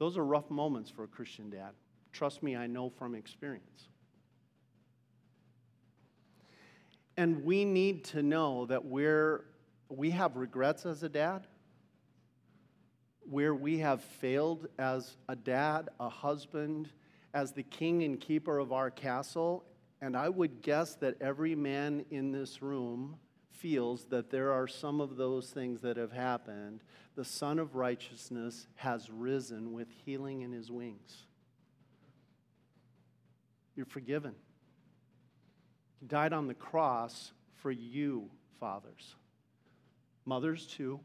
Those 0.00 0.16
are 0.16 0.24
rough 0.24 0.50
moments 0.50 0.90
for 0.90 1.04
a 1.04 1.06
Christian 1.06 1.50
dad. 1.50 1.72
Trust 2.10 2.42
me, 2.42 2.56
I 2.56 2.66
know 2.66 2.88
from 2.88 3.14
experience. 3.14 3.88
And 7.18 7.44
we 7.44 7.66
need 7.66 8.04
to 8.06 8.22
know 8.22 8.64
that 8.64 8.86
we're, 8.86 9.44
we 9.90 10.10
have 10.10 10.36
regrets 10.36 10.86
as 10.86 11.02
a 11.02 11.08
dad, 11.10 11.46
where 13.28 13.54
we 13.54 13.78
have 13.80 14.02
failed 14.02 14.68
as 14.78 15.18
a 15.28 15.36
dad, 15.36 15.90
a 16.00 16.08
husband, 16.08 16.90
as 17.34 17.52
the 17.52 17.62
king 17.62 18.02
and 18.02 18.18
keeper 18.18 18.58
of 18.58 18.72
our 18.72 18.90
castle. 18.90 19.64
And 20.00 20.16
I 20.16 20.30
would 20.30 20.62
guess 20.62 20.94
that 20.96 21.20
every 21.20 21.54
man 21.54 22.06
in 22.10 22.32
this 22.32 22.62
room 22.62 23.18
feels 23.60 24.04
that 24.06 24.30
there 24.30 24.52
are 24.52 24.66
some 24.66 25.00
of 25.00 25.16
those 25.16 25.50
things 25.50 25.82
that 25.82 25.96
have 25.96 26.12
happened, 26.12 26.82
the 27.14 27.24
Son 27.24 27.58
of 27.58 27.76
Righteousness 27.76 28.66
has 28.76 29.10
risen 29.10 29.72
with 29.72 29.88
healing 30.04 30.40
in 30.42 30.52
his 30.52 30.70
wings. 30.70 31.26
You're 33.76 33.86
forgiven. 33.86 34.34
He 36.00 36.06
died 36.06 36.32
on 36.32 36.46
the 36.46 36.54
cross 36.54 37.32
for 37.56 37.70
you, 37.70 38.30
fathers. 38.58 39.14
Mothers, 40.24 40.66
too. 40.66 41.00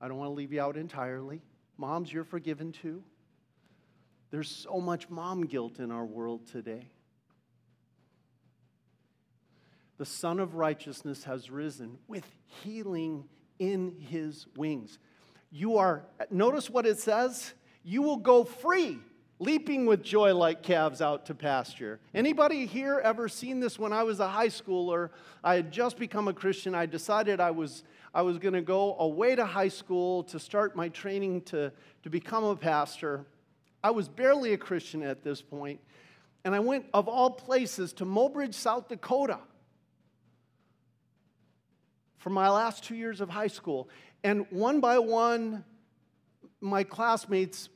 I 0.00 0.08
don't 0.08 0.18
want 0.18 0.28
to 0.28 0.34
leave 0.34 0.52
you 0.52 0.60
out 0.60 0.76
entirely. 0.76 1.40
Moms, 1.76 2.12
you're 2.12 2.24
forgiven 2.24 2.72
too. 2.72 3.02
There's 4.30 4.48
so 4.50 4.80
much 4.80 5.10
mom 5.10 5.46
guilt 5.46 5.78
in 5.78 5.90
our 5.90 6.04
world 6.04 6.46
today. 6.46 6.91
The 10.02 10.06
Son 10.06 10.40
of 10.40 10.56
Righteousness 10.56 11.22
has 11.22 11.48
risen 11.48 11.96
with 12.08 12.24
healing 12.44 13.22
in 13.60 13.94
his 14.00 14.48
wings. 14.56 14.98
You 15.52 15.76
are, 15.76 16.02
notice 16.28 16.68
what 16.68 16.86
it 16.86 16.98
says? 16.98 17.54
You 17.84 18.02
will 18.02 18.16
go 18.16 18.42
free 18.42 18.98
leaping 19.38 19.86
with 19.86 20.02
joy 20.02 20.34
like 20.34 20.60
calves 20.60 21.00
out 21.00 21.26
to 21.26 21.36
pasture. 21.36 22.00
Anybody 22.12 22.66
here 22.66 23.00
ever 23.04 23.28
seen 23.28 23.60
this 23.60 23.78
when 23.78 23.92
I 23.92 24.02
was 24.02 24.18
a 24.18 24.26
high 24.26 24.48
schooler? 24.48 25.10
I 25.44 25.54
had 25.54 25.70
just 25.70 25.96
become 25.98 26.26
a 26.26 26.34
Christian. 26.34 26.74
I 26.74 26.86
decided 26.86 27.38
I 27.38 27.52
was, 27.52 27.84
I 28.12 28.22
was 28.22 28.38
going 28.38 28.54
to 28.54 28.60
go 28.60 28.96
away 28.98 29.36
to 29.36 29.46
high 29.46 29.68
school 29.68 30.24
to 30.24 30.40
start 30.40 30.74
my 30.74 30.88
training 30.88 31.42
to, 31.42 31.70
to 32.02 32.10
become 32.10 32.42
a 32.42 32.56
pastor. 32.56 33.24
I 33.84 33.92
was 33.92 34.08
barely 34.08 34.52
a 34.52 34.58
Christian 34.58 35.04
at 35.04 35.22
this 35.22 35.42
point, 35.42 35.78
and 36.44 36.56
I 36.56 36.58
went, 36.58 36.86
of 36.92 37.06
all 37.06 37.30
places, 37.30 37.92
to 37.92 38.04
Mobridge, 38.04 38.54
South 38.54 38.88
Dakota 38.88 39.38
for 42.22 42.30
my 42.30 42.48
last 42.48 42.84
two 42.84 42.94
years 42.94 43.20
of 43.20 43.28
high 43.28 43.48
school. 43.48 43.88
And 44.22 44.46
one 44.50 44.78
by 44.78 45.00
one, 45.00 45.64
my 46.60 46.84
classmates 46.84 47.68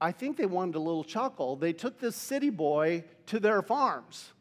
I 0.00 0.12
think 0.12 0.36
they 0.36 0.46
wanted 0.46 0.76
a 0.76 0.80
little 0.80 1.02
chuckle. 1.02 1.56
They 1.56 1.72
took 1.72 1.98
this 1.98 2.14
city 2.14 2.50
boy 2.50 3.04
to 3.26 3.40
their 3.40 3.62
farms. 3.62 4.32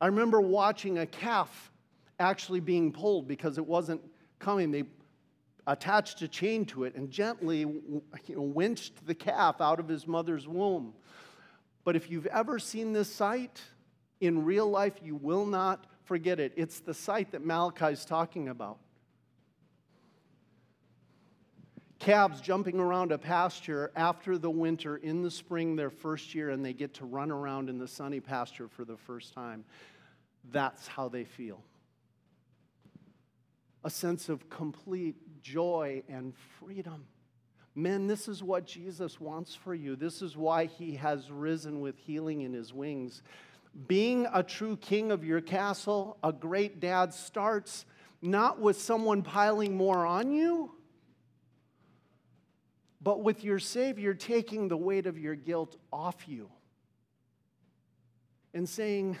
I 0.00 0.06
remember 0.06 0.40
watching 0.40 0.98
a 0.98 1.06
calf 1.06 1.72
actually 2.18 2.60
being 2.60 2.92
pulled 2.92 3.28
because 3.28 3.58
it 3.58 3.66
wasn't 3.66 4.00
coming. 4.38 4.70
They 4.70 4.84
attached 5.66 6.22
a 6.22 6.28
chain 6.28 6.64
to 6.66 6.84
it 6.84 6.94
and 6.94 7.10
gently 7.10 7.60
you 7.60 8.02
know, 8.28 8.42
winched 8.42 9.06
the 9.06 9.14
calf 9.14 9.60
out 9.60 9.80
of 9.80 9.88
his 9.88 10.06
mother's 10.06 10.46
womb. 10.46 10.94
But 11.84 11.96
if 11.96 12.10
you've 12.10 12.26
ever 12.26 12.58
seen 12.58 12.92
this 12.92 13.12
sight 13.12 13.60
in 14.20 14.44
real 14.44 14.70
life, 14.70 14.94
you 15.02 15.16
will 15.16 15.44
not 15.44 15.86
forget 16.06 16.40
it. 16.40 16.52
It's 16.56 16.80
the 16.80 16.94
sight 16.94 17.32
that 17.32 17.44
Malachi 17.44 17.92
is 17.92 18.04
talking 18.04 18.48
about. 18.48 18.78
calves 21.98 22.40
jumping 22.40 22.78
around 22.78 23.10
a 23.10 23.18
pasture 23.18 23.90
after 23.96 24.38
the 24.38 24.50
winter 24.50 24.96
in 24.96 25.22
the 25.22 25.30
spring, 25.30 25.76
their 25.76 25.90
first 25.90 26.34
year, 26.34 26.50
and 26.50 26.64
they 26.64 26.72
get 26.72 26.94
to 26.94 27.04
run 27.04 27.30
around 27.30 27.68
in 27.68 27.78
the 27.78 27.88
sunny 27.88 28.20
pasture 28.20 28.68
for 28.68 28.84
the 28.84 28.96
first 28.96 29.34
time. 29.34 29.64
That's 30.52 30.86
how 30.86 31.08
they 31.08 31.24
feel. 31.24 31.62
A 33.82 33.90
sense 33.90 34.28
of 34.28 34.48
complete 34.48 35.16
joy 35.42 36.02
and 36.08 36.34
freedom. 36.60 37.06
Men, 37.74 38.06
this 38.06 38.28
is 38.28 38.42
what 38.42 38.66
Jesus 38.66 39.20
wants 39.20 39.54
for 39.54 39.74
you. 39.74 39.96
This 39.96 40.22
is 40.22 40.36
why 40.36 40.66
he 40.66 40.94
has 40.96 41.30
risen 41.30 41.80
with 41.80 41.96
healing 41.98 42.42
in 42.42 42.52
his 42.52 42.72
wings. 42.72 43.22
Being 43.86 44.26
a 44.32 44.42
true 44.42 44.76
king 44.76 45.10
of 45.12 45.24
your 45.24 45.40
castle, 45.40 46.16
a 46.22 46.32
great 46.32 46.80
dad 46.80 47.12
starts 47.12 47.84
not 48.22 48.60
with 48.60 48.80
someone 48.80 49.22
piling 49.22 49.76
more 49.76 50.06
on 50.06 50.32
you 50.32 50.72
but 53.06 53.22
with 53.22 53.44
your 53.44 53.60
Savior 53.60 54.14
taking 54.14 54.66
the 54.66 54.76
weight 54.76 55.06
of 55.06 55.16
your 55.16 55.36
guilt 55.36 55.76
off 55.92 56.26
you 56.26 56.50
and 58.52 58.68
saying, 58.68 59.16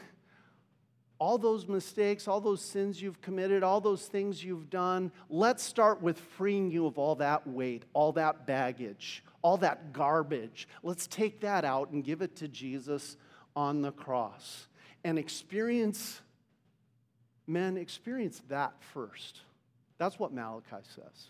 all 1.20 1.38
those 1.38 1.68
mistakes, 1.68 2.26
all 2.26 2.40
those 2.40 2.60
sins 2.60 3.00
you've 3.00 3.20
committed, 3.20 3.62
all 3.62 3.80
those 3.80 4.06
things 4.06 4.42
you've 4.42 4.68
done, 4.70 5.12
let's 5.30 5.62
start 5.62 6.02
with 6.02 6.18
freeing 6.18 6.68
you 6.68 6.86
of 6.86 6.98
all 6.98 7.14
that 7.14 7.46
weight, 7.46 7.84
all 7.92 8.10
that 8.10 8.44
baggage, 8.44 9.22
all 9.40 9.56
that 9.58 9.92
garbage. 9.92 10.66
Let's 10.82 11.06
take 11.06 11.42
that 11.42 11.64
out 11.64 11.90
and 11.90 12.02
give 12.02 12.22
it 12.22 12.34
to 12.38 12.48
Jesus 12.48 13.16
on 13.56 13.82
the 13.82 13.90
cross 13.90 14.68
and 15.02 15.18
experience, 15.18 16.20
men, 17.46 17.76
experience 17.76 18.42
that 18.48 18.74
first. 18.92 19.40
That's 19.98 20.18
what 20.18 20.32
Malachi 20.32 20.84
says 20.94 21.28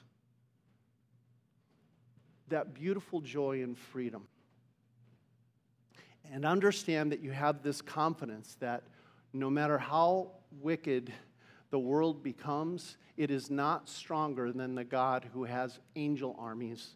that 2.49 2.75
beautiful 2.75 3.21
joy 3.21 3.63
and 3.63 3.77
freedom. 3.77 4.29
And 6.33 6.45
understand 6.45 7.13
that 7.13 7.21
you 7.21 7.31
have 7.33 7.63
this 7.63 7.83
confidence 7.83 8.57
that 8.61 8.85
no 9.33 9.51
matter 9.51 9.79
how 9.79 10.33
wicked 10.61 11.13
the 11.71 11.79
world 11.79 12.23
becomes, 12.23 12.97
it 13.17 13.31
is 13.31 13.51
not 13.51 13.89
stronger 13.89 14.53
than 14.53 14.75
the 14.75 14.85
God 14.85 15.27
who 15.33 15.45
has 15.45 15.79
angel 15.95 16.37
armies 16.39 16.95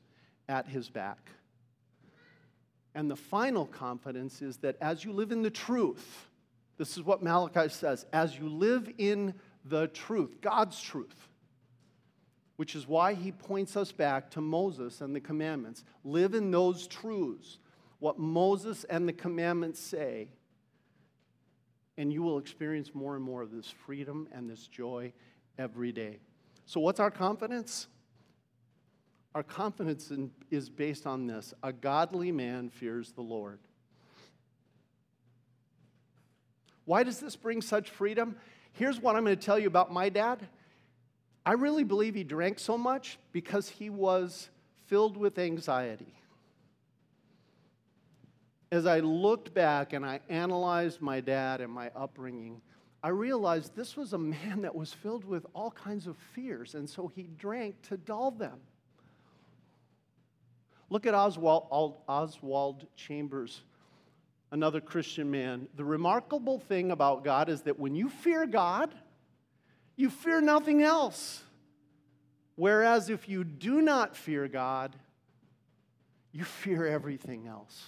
at 0.49 0.67
his 0.69 0.89
back. 0.89 1.31
And 2.95 3.11
the 3.11 3.17
final 3.17 3.67
confidence 3.67 4.43
is 4.43 4.59
that 4.59 4.77
as 4.81 5.05
you 5.05 5.13
live 5.13 5.33
in 5.33 5.43
the 5.43 5.51
truth, 5.51 6.29
this 6.77 6.97
is 6.97 7.05
what 7.05 7.23
Malachi 7.23 7.69
says, 7.69 8.07
as 8.13 8.39
you 8.39 8.49
live 8.49 8.91
in 8.99 9.35
the 9.65 9.89
truth, 9.89 10.41
God's 10.41 10.81
truth, 10.81 11.29
which 12.57 12.75
is 12.75 12.89
why 12.89 13.15
he 13.15 13.33
points 13.33 13.77
us 13.77 13.93
back 13.93 14.31
to 14.31 14.41
Moses 14.41 15.01
and 15.01 15.15
the 15.15 15.21
commandments. 15.21 15.85
Live 16.05 16.35
in 16.35 16.51
those 16.51 16.87
truths, 16.87 17.59
what 17.99 18.19
Moses 18.19 18.85
and 18.85 19.07
the 19.07 19.13
commandments 19.13 19.79
say, 19.79 20.29
and 21.97 22.13
you 22.13 22.23
will 22.23 22.39
experience 22.39 22.95
more 22.95 23.15
and 23.15 23.23
more 23.23 23.43
of 23.43 23.53
this 23.53 23.73
freedom 23.85 24.27
and 24.33 24.49
this 24.49 24.67
joy 24.67 25.13
every 25.59 25.93
day. 25.93 26.19
So, 26.65 26.81
what's 26.81 26.99
our 26.99 27.11
confidence? 27.11 27.89
Our 29.35 29.43
confidence 29.43 30.11
in, 30.11 30.31
is 30.51 30.69
based 30.69 31.07
on 31.07 31.27
this 31.27 31.55
a 31.63 31.73
godly 31.73 32.33
man 32.33 32.69
fears 32.69 33.13
the 33.13 33.23
Lord. 33.23 33.61
Why 36.85 37.05
does 37.05 37.21
this 37.21 37.37
bring 37.37 37.63
such 37.63 37.91
freedom? 37.91 38.37
Here's 38.73 39.01
what 39.01 39.15
I'm 39.15 39.25
going 39.25 39.37
to 39.37 39.43
tell 39.43 39.59
you 39.59 39.69
about 39.69 39.93
my 39.93 40.09
dad. 40.09 40.41
I 41.47 41.53
really 41.53 41.85
believe 41.85 42.15
he 42.15 42.25
drank 42.25 42.59
so 42.59 42.77
much 42.77 43.19
because 43.33 43.69
he 43.69 43.91
was 43.91 44.49
filled 44.87 45.17
with 45.17 45.39
anxiety. 45.39 46.15
As 48.73 48.87
I 48.87 49.01
looked 49.01 49.55
back 49.55 49.93
and 49.93 50.05
I 50.05 50.21
analyzed 50.29 51.01
my 51.01 51.21
dad 51.21 51.61
and 51.61 51.73
my 51.73 51.91
upbringing, 51.95 52.61
I 53.03 53.09
realized 53.09 53.75
this 53.75 53.97
was 53.97 54.13
a 54.13 54.19
man 54.19 54.63
that 54.63 54.75
was 54.75 54.93
filled 54.93 55.25
with 55.25 55.47
all 55.55 55.71
kinds 55.71 56.07
of 56.07 56.17
fears, 56.35 56.75
and 56.75 56.89
so 56.89 57.07
he 57.07 57.29
drank 57.39 57.81
to 57.89 57.97
dull 57.97 58.33
them. 58.33 58.59
Look 60.91 61.07
at 61.07 61.15
Oswald, 61.15 61.95
Oswald 62.09 62.87
Chambers, 62.97 63.63
another 64.51 64.81
Christian 64.81 65.31
man. 65.31 65.69
The 65.77 65.85
remarkable 65.85 66.59
thing 66.59 66.91
about 66.91 67.25
God 67.25 67.49
is 67.49 67.63
that 67.63 67.79
when 67.79 67.95
you 67.95 68.09
fear 68.09 68.45
God, 68.45 68.93
you 69.97 70.11
fear 70.11 70.41
nothing 70.41 70.83
else. 70.83 71.45
Whereas 72.57 73.09
if 73.09 73.29
you 73.29 73.45
do 73.45 73.81
not 73.81 74.17
fear 74.17 74.49
God, 74.49 74.97
you 76.33 76.45
fear 76.45 76.87
everything 76.87 77.47
else. 77.47 77.87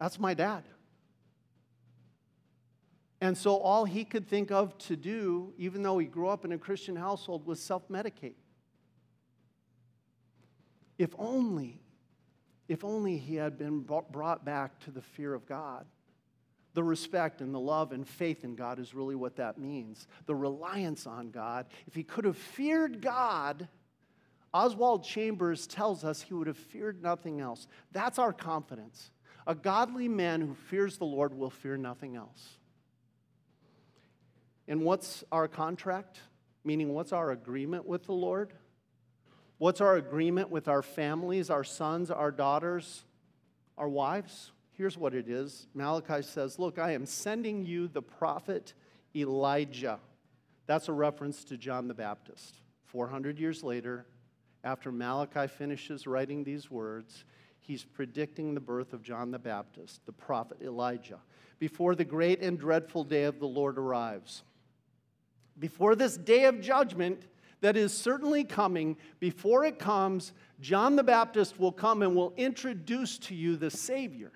That's 0.00 0.18
my 0.18 0.34
dad. 0.34 0.64
And 3.20 3.36
so 3.36 3.56
all 3.58 3.84
he 3.84 4.04
could 4.04 4.26
think 4.28 4.50
of 4.50 4.76
to 4.78 4.96
do, 4.96 5.52
even 5.58 5.82
though 5.82 5.98
he 5.98 6.06
grew 6.06 6.28
up 6.28 6.44
in 6.44 6.52
a 6.52 6.58
Christian 6.58 6.96
household, 6.96 7.46
was 7.46 7.60
self 7.60 7.86
medicate. 7.88 8.34
If 11.00 11.14
only, 11.18 11.80
if 12.68 12.84
only 12.84 13.16
he 13.16 13.36
had 13.36 13.56
been 13.56 13.80
brought 13.80 14.44
back 14.44 14.78
to 14.80 14.90
the 14.90 15.00
fear 15.00 15.32
of 15.32 15.46
God. 15.46 15.86
The 16.74 16.84
respect 16.84 17.40
and 17.40 17.54
the 17.54 17.58
love 17.58 17.92
and 17.92 18.06
faith 18.06 18.44
in 18.44 18.54
God 18.54 18.78
is 18.78 18.92
really 18.92 19.14
what 19.14 19.36
that 19.36 19.56
means. 19.56 20.06
The 20.26 20.34
reliance 20.34 21.06
on 21.06 21.30
God. 21.30 21.68
If 21.86 21.94
he 21.94 22.04
could 22.04 22.26
have 22.26 22.36
feared 22.36 23.00
God, 23.00 23.66
Oswald 24.52 25.02
Chambers 25.02 25.66
tells 25.66 26.04
us 26.04 26.20
he 26.20 26.34
would 26.34 26.48
have 26.48 26.58
feared 26.58 27.02
nothing 27.02 27.40
else. 27.40 27.66
That's 27.92 28.18
our 28.18 28.34
confidence. 28.34 29.10
A 29.46 29.54
godly 29.54 30.06
man 30.06 30.42
who 30.42 30.54
fears 30.54 30.98
the 30.98 31.06
Lord 31.06 31.32
will 31.32 31.48
fear 31.48 31.78
nothing 31.78 32.14
else. 32.14 32.58
And 34.68 34.82
what's 34.82 35.24
our 35.32 35.48
contract? 35.48 36.20
Meaning, 36.62 36.92
what's 36.92 37.14
our 37.14 37.30
agreement 37.30 37.86
with 37.86 38.04
the 38.04 38.12
Lord? 38.12 38.52
What's 39.60 39.82
our 39.82 39.96
agreement 39.96 40.48
with 40.48 40.68
our 40.68 40.80
families, 40.80 41.50
our 41.50 41.64
sons, 41.64 42.10
our 42.10 42.30
daughters, 42.30 43.04
our 43.76 43.90
wives? 43.90 44.52
Here's 44.72 44.96
what 44.96 45.14
it 45.14 45.28
is 45.28 45.66
Malachi 45.74 46.22
says, 46.22 46.58
Look, 46.58 46.78
I 46.78 46.92
am 46.92 47.04
sending 47.04 47.66
you 47.66 47.86
the 47.86 48.00
prophet 48.00 48.72
Elijah. 49.14 49.98
That's 50.64 50.88
a 50.88 50.94
reference 50.94 51.44
to 51.44 51.58
John 51.58 51.88
the 51.88 51.94
Baptist. 51.94 52.54
400 52.86 53.38
years 53.38 53.62
later, 53.62 54.06
after 54.64 54.90
Malachi 54.90 55.46
finishes 55.46 56.06
writing 56.06 56.42
these 56.42 56.70
words, 56.70 57.26
he's 57.58 57.84
predicting 57.84 58.54
the 58.54 58.60
birth 58.60 58.94
of 58.94 59.02
John 59.02 59.30
the 59.30 59.38
Baptist, 59.38 60.06
the 60.06 60.12
prophet 60.12 60.56
Elijah, 60.62 61.20
before 61.58 61.94
the 61.94 62.06
great 62.06 62.40
and 62.40 62.58
dreadful 62.58 63.04
day 63.04 63.24
of 63.24 63.38
the 63.38 63.46
Lord 63.46 63.76
arrives. 63.76 64.42
Before 65.58 65.94
this 65.94 66.16
day 66.16 66.46
of 66.46 66.62
judgment 66.62 67.26
that 67.60 67.76
is 67.76 67.92
certainly 67.92 68.44
coming, 68.44 68.96
before 69.18 69.64
it 69.64 69.78
comes, 69.78 70.32
John 70.60 70.96
the 70.96 71.02
Baptist 71.02 71.58
will 71.58 71.72
come 71.72 72.02
and 72.02 72.14
will 72.14 72.32
introduce 72.36 73.18
to 73.18 73.34
you 73.34 73.56
the 73.56 73.70
Savior. 73.70 74.32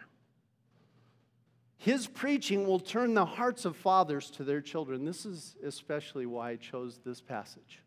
His 1.78 2.06
preaching 2.06 2.66
will 2.66 2.80
turn 2.80 3.14
the 3.14 3.26
hearts 3.26 3.64
of 3.64 3.76
fathers 3.76 4.30
to 4.32 4.44
their 4.44 4.60
children. 4.60 5.04
This 5.04 5.26
is 5.26 5.56
especially 5.64 6.24
why 6.24 6.52
I 6.52 6.56
chose 6.56 7.00
this 7.04 7.20
passage. 7.20 7.80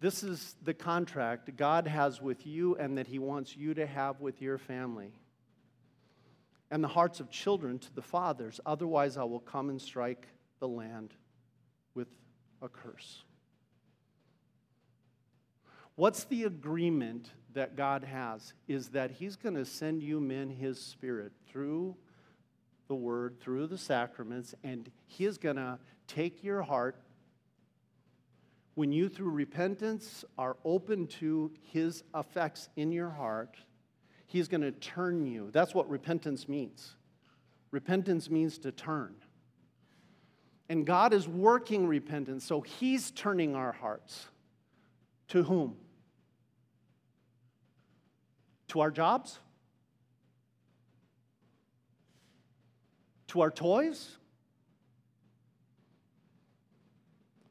This 0.00 0.22
is 0.22 0.56
the 0.62 0.74
contract 0.74 1.56
God 1.56 1.86
has 1.86 2.20
with 2.20 2.46
you 2.46 2.76
and 2.76 2.98
that 2.98 3.06
He 3.06 3.18
wants 3.18 3.56
you 3.56 3.72
to 3.74 3.86
have 3.86 4.20
with 4.20 4.42
your 4.42 4.58
family. 4.58 5.12
And 6.70 6.84
the 6.84 6.88
hearts 6.88 7.20
of 7.20 7.30
children 7.30 7.78
to 7.78 7.94
the 7.94 8.02
fathers, 8.02 8.60
otherwise, 8.66 9.16
I 9.16 9.24
will 9.24 9.40
come 9.40 9.70
and 9.70 9.80
strike 9.80 10.28
the 10.58 10.68
land 10.68 11.14
with 11.94 12.08
a 12.64 12.68
curse. 12.68 13.22
What's 15.96 16.24
the 16.24 16.44
agreement 16.44 17.30
that 17.52 17.76
God 17.76 18.02
has? 18.02 18.52
Is 18.66 18.88
that 18.88 19.12
He's 19.12 19.36
going 19.36 19.54
to 19.54 19.64
send 19.64 20.02
you 20.02 20.18
men 20.18 20.50
His 20.50 20.80
Spirit 20.80 21.32
through 21.48 21.94
the 22.88 22.94
Word, 22.94 23.40
through 23.40 23.68
the 23.68 23.78
sacraments, 23.78 24.54
and 24.64 24.90
He 25.06 25.24
is 25.24 25.38
going 25.38 25.56
to 25.56 25.78
take 26.08 26.42
your 26.42 26.62
heart. 26.62 26.96
When 28.74 28.90
you, 28.90 29.08
through 29.08 29.30
repentance, 29.30 30.24
are 30.36 30.56
open 30.64 31.06
to 31.06 31.52
His 31.62 32.02
effects 32.14 32.68
in 32.74 32.90
your 32.90 33.10
heart, 33.10 33.56
He's 34.26 34.48
going 34.48 34.62
to 34.62 34.72
turn 34.72 35.26
you. 35.26 35.50
That's 35.52 35.74
what 35.74 35.88
repentance 35.88 36.48
means. 36.48 36.96
Repentance 37.70 38.28
means 38.28 38.58
to 38.58 38.72
turn. 38.72 39.14
And 40.68 40.86
God 40.86 41.12
is 41.12 41.28
working 41.28 41.86
repentance, 41.86 42.44
so 42.44 42.60
He's 42.60 43.10
turning 43.10 43.54
our 43.54 43.72
hearts. 43.72 44.26
To 45.28 45.42
whom? 45.42 45.76
To 48.68 48.80
our 48.80 48.90
jobs? 48.90 49.38
To 53.28 53.40
our 53.40 53.50
toys? 53.50 54.16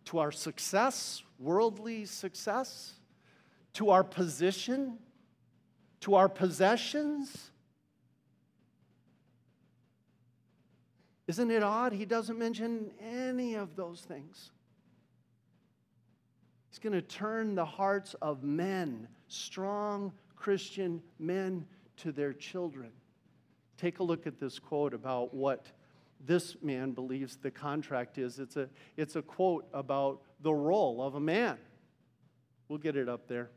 To 0.05 0.19
our 0.19 0.31
success, 0.31 1.23
worldly 1.39 2.05
success? 2.05 2.93
To 3.73 3.89
our 3.89 4.03
position? 4.03 4.97
To 6.01 6.15
our 6.15 6.29
possessions? 6.29 7.51
Isn't 11.27 11.51
it 11.51 11.63
odd? 11.63 11.93
He 11.93 12.05
doesn't 12.05 12.37
mention 12.37 12.91
any 13.01 13.55
of 13.55 13.75
those 13.75 14.01
things. 14.01 14.51
He's 16.69 16.79
going 16.79 16.93
to 16.93 17.01
turn 17.01 17.55
the 17.55 17.65
hearts 17.65 18.15
of 18.21 18.43
men, 18.43 19.07
strong, 19.27 20.11
Christian 20.35 21.01
men 21.19 21.65
to 21.97 22.11
their 22.11 22.33
children. 22.33 22.91
Take 23.77 23.99
a 23.99 24.03
look 24.03 24.27
at 24.27 24.39
this 24.39 24.59
quote 24.59 24.93
about 24.93 25.33
what 25.33 25.67
this 26.25 26.55
man 26.61 26.91
believes 26.91 27.37
the 27.37 27.51
contract 27.51 28.17
is. 28.17 28.39
It's 28.39 28.57
a, 28.57 28.69
it's 28.97 29.15
a 29.15 29.21
quote 29.21 29.67
about 29.73 30.21
the 30.41 30.53
role 30.53 31.01
of 31.01 31.15
a 31.15 31.19
man. 31.19 31.57
We'll 32.67 32.79
get 32.79 32.95
it 32.95 33.07
up 33.07 33.27
there. 33.27 33.49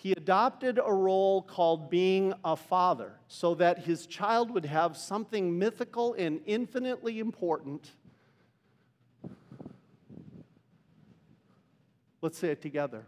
He 0.00 0.12
adopted 0.12 0.78
a 0.78 0.92
role 0.92 1.42
called 1.42 1.90
being 1.90 2.32
a 2.44 2.54
father 2.54 3.14
so 3.26 3.56
that 3.56 3.80
his 3.80 4.06
child 4.06 4.48
would 4.52 4.64
have 4.64 4.96
something 4.96 5.58
mythical 5.58 6.14
and 6.14 6.40
infinitely 6.46 7.18
important. 7.18 7.90
Let's 12.22 12.38
say 12.38 12.50
it 12.50 12.62
together 12.62 13.06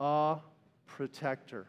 a 0.00 0.38
protector. 0.86 1.66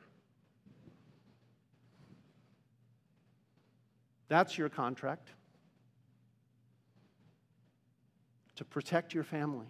That's 4.30 4.58
your 4.58 4.70
contract 4.70 5.28
to 8.56 8.64
protect 8.64 9.14
your 9.14 9.26
family. 9.26 9.68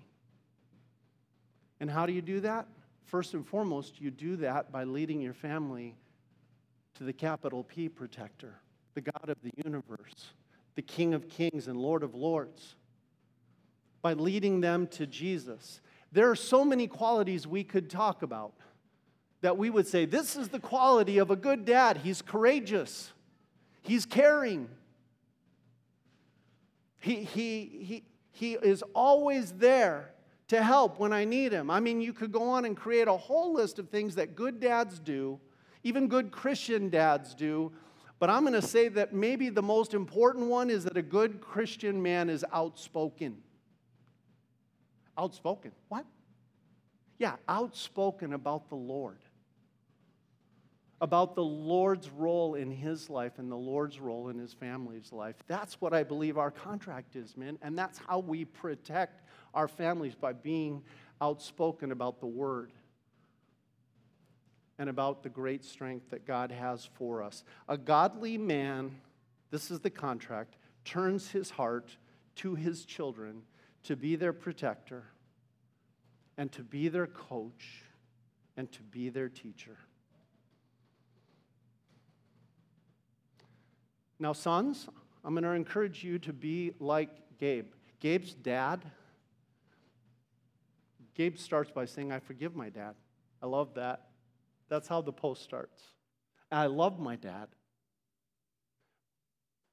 And 1.80 1.90
how 1.90 2.06
do 2.06 2.14
you 2.14 2.22
do 2.22 2.42
that? 2.42 2.68
First 3.06 3.34
and 3.34 3.46
foremost, 3.46 4.02
you 4.02 4.12
do 4.12 4.36
that 4.38 4.72
by 4.72 4.84
leading 4.84 5.22
your 5.22 5.34
family 5.34 5.96
to 6.96 7.04
the 7.04 7.14
capital 7.14 7.64
P 7.64 7.90
protector, 7.90 8.56
the 8.94 9.02
God 9.02 9.30
of 9.30 9.38
the 9.44 9.52
universe, 9.64 10.34
the 10.76 10.82
King 10.82 11.14
of 11.14 11.28
kings 11.30 11.68
and 11.68 11.78
Lord 11.78 12.04
of 12.04 12.16
lords, 12.16 12.76
by 14.02 14.14
leading 14.14 14.62
them 14.62 14.88
to 14.88 15.06
Jesus. 15.06 15.82
There 16.12 16.30
are 16.30 16.36
so 16.36 16.64
many 16.64 16.88
qualities 16.88 17.48
we 17.48 17.64
could 17.64 17.90
talk 17.90 18.22
about 18.22 18.54
that 19.42 19.58
we 19.58 19.70
would 19.70 19.88
say, 19.88 20.06
This 20.06 20.36
is 20.36 20.50
the 20.50 20.60
quality 20.60 21.18
of 21.18 21.30
a 21.32 21.36
good 21.36 21.66
dad. 21.66 21.98
He's 21.98 22.22
courageous, 22.22 23.12
he's 23.82 24.06
caring, 24.06 24.70
he, 27.04 27.24
he, 27.24 27.66
he, 27.84 28.04
he 28.32 28.54
is 28.54 28.82
always 28.96 29.52
there 29.52 30.13
to 30.48 30.62
help 30.62 31.00
when 31.00 31.14
I 31.14 31.26
need 31.26 31.52
him. 31.52 31.70
I 31.70 31.80
mean, 31.80 32.02
you 32.02 32.14
could 32.14 32.32
go 32.32 32.44
on 32.44 32.66
and 32.66 32.76
create 32.76 33.08
a 33.08 33.16
whole 33.16 33.54
list 33.54 33.80
of 33.80 33.90
things 33.90 34.16
that 34.16 34.36
good 34.36 34.60
dads 34.60 35.00
do, 35.00 35.40
even 35.84 36.08
good 36.08 36.32
Christian 36.32 36.90
dads 36.90 37.34
do. 37.34 37.72
But 38.20 38.30
I'm 38.30 38.42
going 38.42 38.54
to 38.54 38.68
say 38.68 38.88
that 38.90 39.14
maybe 39.14 39.50
the 39.50 39.62
most 39.62 39.94
important 39.94 40.48
one 40.48 40.70
is 40.70 40.84
that 40.86 40.96
a 40.98 41.02
good 41.02 41.42
Christian 41.42 42.02
man 42.02 42.30
is 42.30 42.46
outspoken. 42.54 43.38
Outspoken. 45.18 45.72
What? 45.90 46.06
Yeah, 47.20 47.36
outspoken 47.48 48.34
about 48.34 48.70
the 48.70 48.76
Lord 48.76 49.20
about 51.04 51.36
the 51.36 51.44
Lord's 51.44 52.10
role 52.10 52.56
in 52.56 52.72
his 52.72 53.10
life 53.10 53.34
and 53.38 53.52
the 53.52 53.58
Lord's 53.58 54.00
role 54.00 54.30
in 54.30 54.40
his 54.40 54.54
family's 54.54 55.12
life. 55.12 55.36
That's 55.48 55.82
what 55.82 55.94
I 55.94 56.02
believe 56.02 56.38
our 56.38 56.50
contract 56.50 57.18
is, 57.18 57.36
man. 57.36 57.60
And 57.62 57.78
that's 57.78 57.98
how 58.08 58.20
we 58.20 58.46
protect 58.46 59.23
our 59.54 59.68
families 59.68 60.16
by 60.16 60.34
being 60.34 60.84
outspoken 61.22 61.92
about 61.92 62.20
the 62.20 62.28
word 62.28 62.72
and 64.80 64.90
about 64.90 65.24
the 65.24 65.30
great 65.30 65.64
strength 65.64 66.10
that 66.10 66.26
God 66.26 66.52
has 66.52 66.90
for 66.94 67.22
us. 67.22 67.44
A 67.68 67.78
godly 67.78 68.38
man, 68.38 68.96
this 69.52 69.72
is 69.72 69.80
the 69.80 69.90
contract, 69.90 70.58
turns 70.84 71.32
his 71.32 71.52
heart 71.52 71.96
to 72.36 72.56
his 72.56 72.84
children 72.86 73.44
to 73.84 73.96
be 73.96 74.16
their 74.16 74.34
protector 74.34 75.04
and 76.38 76.52
to 76.52 76.64
be 76.64 76.88
their 76.88 77.08
coach 77.08 77.84
and 78.58 78.72
to 78.72 78.82
be 78.82 79.10
their 79.10 79.30
teacher. 79.30 79.78
Now, 84.20 84.34
sons, 84.34 84.88
I'm 85.24 85.34
going 85.34 85.44
to 85.44 85.50
encourage 85.50 86.04
you 86.04 86.18
to 86.20 86.34
be 86.34 86.74
like 86.80 87.10
Gabe. 87.40 87.72
Gabe's 88.00 88.34
dad, 88.34 88.82
Gabe 91.16 91.38
starts 91.38 91.72
by 91.72 91.86
saying, 91.86 92.12
I 92.12 92.20
forgive 92.20 92.56
my 92.56 92.70
dad. 92.70 92.96
I 93.42 93.46
love 93.46 93.76
that. 93.76 94.08
That's 94.70 94.88
how 94.88 95.02
the 95.02 95.12
post 95.12 95.44
starts. 95.44 95.82
I 96.52 96.68
love 96.68 97.00
my 97.00 97.16
dad. 97.16 97.48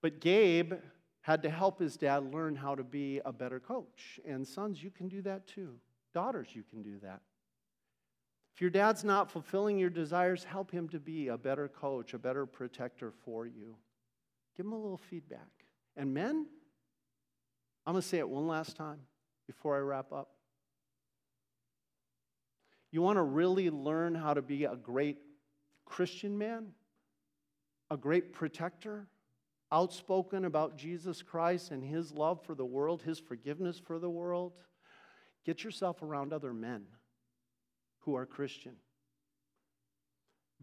But 0.02 0.20
Gabe 0.20 0.74
had 1.22 1.42
to 1.42 1.50
help 1.50 1.78
his 1.78 1.96
dad 1.96 2.32
learn 2.32 2.56
how 2.56 2.74
to 2.74 2.82
be 2.82 3.20
a 3.24 3.32
better 3.32 3.60
coach. 3.60 4.18
And 4.26 4.46
sons, 4.46 4.82
you 4.82 4.90
can 4.90 5.08
do 5.08 5.22
that 5.22 5.46
too. 5.46 5.74
Daughters, 6.14 6.48
you 6.52 6.62
can 6.68 6.82
do 6.82 6.98
that. 7.02 7.20
If 8.54 8.60
your 8.60 8.70
dad's 8.70 9.04
not 9.04 9.30
fulfilling 9.30 9.78
your 9.78 9.90
desires, 9.90 10.44
help 10.44 10.70
him 10.70 10.88
to 10.88 10.98
be 10.98 11.28
a 11.28 11.38
better 11.38 11.68
coach, 11.68 12.14
a 12.14 12.18
better 12.18 12.46
protector 12.46 13.12
for 13.24 13.46
you. 13.46 13.76
Give 14.56 14.66
him 14.66 14.72
a 14.72 14.78
little 14.78 14.98
feedback. 14.98 15.48
And 15.96 16.12
men, 16.12 16.46
I'm 17.86 17.94
going 17.94 18.02
to 18.02 18.08
say 18.08 18.18
it 18.18 18.28
one 18.28 18.48
last 18.48 18.76
time 18.76 19.00
before 19.46 19.76
I 19.76 19.80
wrap 19.80 20.12
up. 20.12 20.30
You 22.90 23.02
want 23.02 23.16
to 23.16 23.22
really 23.22 23.70
learn 23.70 24.14
how 24.14 24.34
to 24.34 24.42
be 24.42 24.64
a 24.64 24.76
great 24.76 25.18
Christian 25.84 26.36
man, 26.36 26.68
a 27.90 27.96
great 27.96 28.32
protector, 28.32 29.08
outspoken 29.72 30.44
about 30.44 30.76
Jesus 30.76 31.22
Christ 31.22 31.70
and 31.70 31.84
his 31.84 32.12
love 32.12 32.44
for 32.44 32.54
the 32.54 32.64
world, 32.64 33.02
his 33.02 33.18
forgiveness 33.18 33.78
for 33.78 33.98
the 33.98 34.10
world? 34.10 34.52
Get 35.44 35.62
yourself 35.62 36.02
around 36.02 36.32
other 36.32 36.52
men 36.52 36.84
who 38.00 38.16
are 38.16 38.26
Christian. 38.26 38.76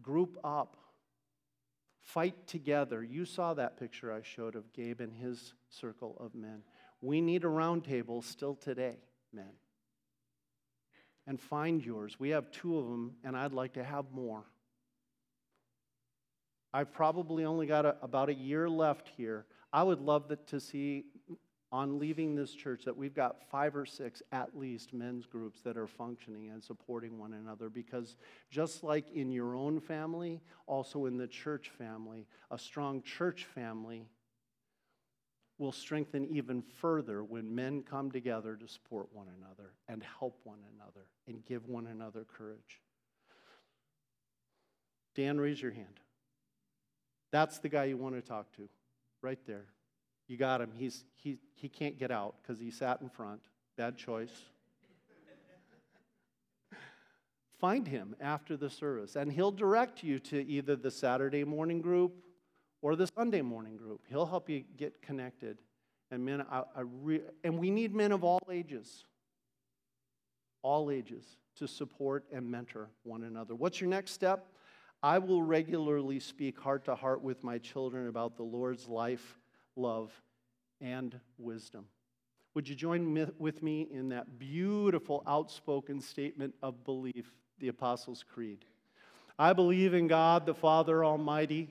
Group 0.02 0.38
up 0.44 0.76
Fight 2.08 2.46
together. 2.46 3.04
You 3.04 3.26
saw 3.26 3.52
that 3.52 3.78
picture 3.78 4.10
I 4.10 4.22
showed 4.22 4.56
of 4.56 4.72
Gabe 4.72 5.02
and 5.02 5.12
his 5.12 5.52
circle 5.68 6.16
of 6.18 6.34
men. 6.34 6.62
We 7.02 7.20
need 7.20 7.44
a 7.44 7.48
roundtable 7.48 8.24
still 8.24 8.54
today, 8.54 8.96
men. 9.30 9.52
And 11.28 11.40
find 11.40 11.84
yours. 11.84 12.18
We 12.18 12.30
have 12.30 12.50
two 12.50 12.78
of 12.78 12.86
them, 12.86 13.12
and 13.22 13.36
I'd 13.36 13.52
like 13.52 13.74
to 13.74 13.84
have 13.84 14.06
more. 14.12 14.44
I've 16.72 16.92
probably 16.92 17.44
only 17.44 17.66
got 17.66 17.86
a, 17.86 17.96
about 18.02 18.28
a 18.30 18.34
year 18.34 18.68
left 18.68 19.10
here. 19.16 19.46
I 19.72 19.82
would 19.82 20.00
love 20.00 20.32
to 20.46 20.58
see 20.60 21.04
on 21.70 21.98
leaving 21.98 22.34
this 22.34 22.54
church 22.54 22.84
that 22.84 22.96
we've 22.96 23.14
got 23.14 23.42
five 23.50 23.76
or 23.76 23.84
six 23.84 24.22
at 24.32 24.56
least 24.56 24.94
men's 24.94 25.26
groups 25.26 25.60
that 25.60 25.76
are 25.76 25.86
functioning 25.86 26.48
and 26.48 26.62
supporting 26.62 27.18
one 27.18 27.34
another 27.34 27.68
because 27.68 28.16
just 28.50 28.82
like 28.82 29.10
in 29.10 29.30
your 29.30 29.54
own 29.54 29.78
family 29.78 30.40
also 30.66 31.04
in 31.04 31.18
the 31.18 31.26
church 31.26 31.70
family 31.76 32.26
a 32.50 32.58
strong 32.58 33.02
church 33.02 33.44
family 33.44 34.08
will 35.58 35.72
strengthen 35.72 36.24
even 36.26 36.62
further 36.62 37.24
when 37.24 37.54
men 37.54 37.82
come 37.82 38.10
together 38.10 38.56
to 38.56 38.68
support 38.68 39.08
one 39.12 39.26
another 39.38 39.72
and 39.88 40.04
help 40.18 40.38
one 40.44 40.60
another 40.74 41.06
and 41.26 41.44
give 41.44 41.68
one 41.68 41.86
another 41.88 42.24
courage. 42.24 42.80
Dan, 45.14 45.40
raise 45.40 45.60
your 45.60 45.72
hand. 45.72 46.00
That's 47.32 47.58
the 47.58 47.68
guy 47.68 47.84
you 47.84 47.96
want 47.96 48.14
to 48.14 48.22
talk 48.22 48.50
to, 48.56 48.68
right 49.20 49.38
there. 49.46 49.66
You 50.28 50.36
got 50.36 50.60
him. 50.60 50.70
He's, 50.74 51.04
he, 51.16 51.38
he 51.54 51.68
can't 51.68 51.98
get 51.98 52.10
out 52.10 52.36
because 52.40 52.60
he 52.60 52.70
sat 52.70 53.00
in 53.00 53.08
front. 53.08 53.40
Bad 53.76 53.96
choice. 53.96 54.30
Find 57.58 57.88
him 57.88 58.14
after 58.20 58.56
the 58.56 58.70
service, 58.70 59.16
and 59.16 59.32
he'll 59.32 59.50
direct 59.50 60.04
you 60.04 60.20
to 60.20 60.46
either 60.46 60.76
the 60.76 60.92
Saturday 60.92 61.42
morning 61.42 61.80
group 61.80 62.22
or 62.82 62.96
the 62.96 63.08
Sunday 63.16 63.42
morning 63.42 63.76
group. 63.76 64.02
He'll 64.08 64.26
help 64.26 64.48
you 64.48 64.64
get 64.76 65.02
connected. 65.02 65.58
And 66.10 66.24
men, 66.24 66.44
I, 66.50 66.60
I 66.74 66.82
re, 67.02 67.20
and 67.44 67.58
we 67.58 67.70
need 67.70 67.94
men 67.94 68.12
of 68.12 68.24
all 68.24 68.40
ages, 68.50 69.04
all 70.62 70.90
ages, 70.90 71.24
to 71.56 71.68
support 71.68 72.24
and 72.32 72.50
mentor 72.50 72.88
one 73.02 73.24
another. 73.24 73.54
What's 73.54 73.80
your 73.80 73.90
next 73.90 74.12
step? 74.12 74.46
I 75.02 75.18
will 75.18 75.42
regularly 75.42 76.18
speak 76.18 76.58
heart 76.58 76.84
to 76.86 76.94
heart 76.94 77.22
with 77.22 77.44
my 77.44 77.58
children 77.58 78.08
about 78.08 78.36
the 78.36 78.42
Lord's 78.42 78.88
life, 78.88 79.38
love, 79.76 80.10
and 80.80 81.18
wisdom. 81.36 81.84
Would 82.54 82.68
you 82.68 82.74
join 82.74 83.28
with 83.38 83.62
me 83.62 83.86
in 83.92 84.08
that 84.08 84.38
beautiful, 84.38 85.22
outspoken 85.26 86.00
statement 86.00 86.54
of 86.62 86.84
belief, 86.84 87.32
the 87.60 87.68
Apostles' 87.68 88.24
Creed? 88.28 88.64
I 89.38 89.52
believe 89.52 89.94
in 89.94 90.08
God, 90.08 90.46
the 90.46 90.54
Father 90.54 91.04
Almighty 91.04 91.70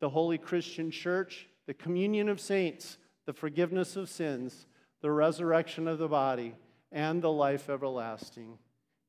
the 0.00 0.10
holy 0.10 0.38
Christian 0.38 0.90
church, 0.90 1.48
the 1.66 1.74
communion 1.74 2.28
of 2.28 2.40
saints, 2.40 2.98
the 3.26 3.32
forgiveness 3.32 3.96
of 3.96 4.08
sins, 4.08 4.66
the 5.00 5.10
resurrection 5.10 5.86
of 5.88 5.98
the 5.98 6.08
body, 6.08 6.54
and 6.90 7.22
the 7.22 7.30
life 7.30 7.68
everlasting. 7.68 8.58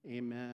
Amen. 0.07 0.47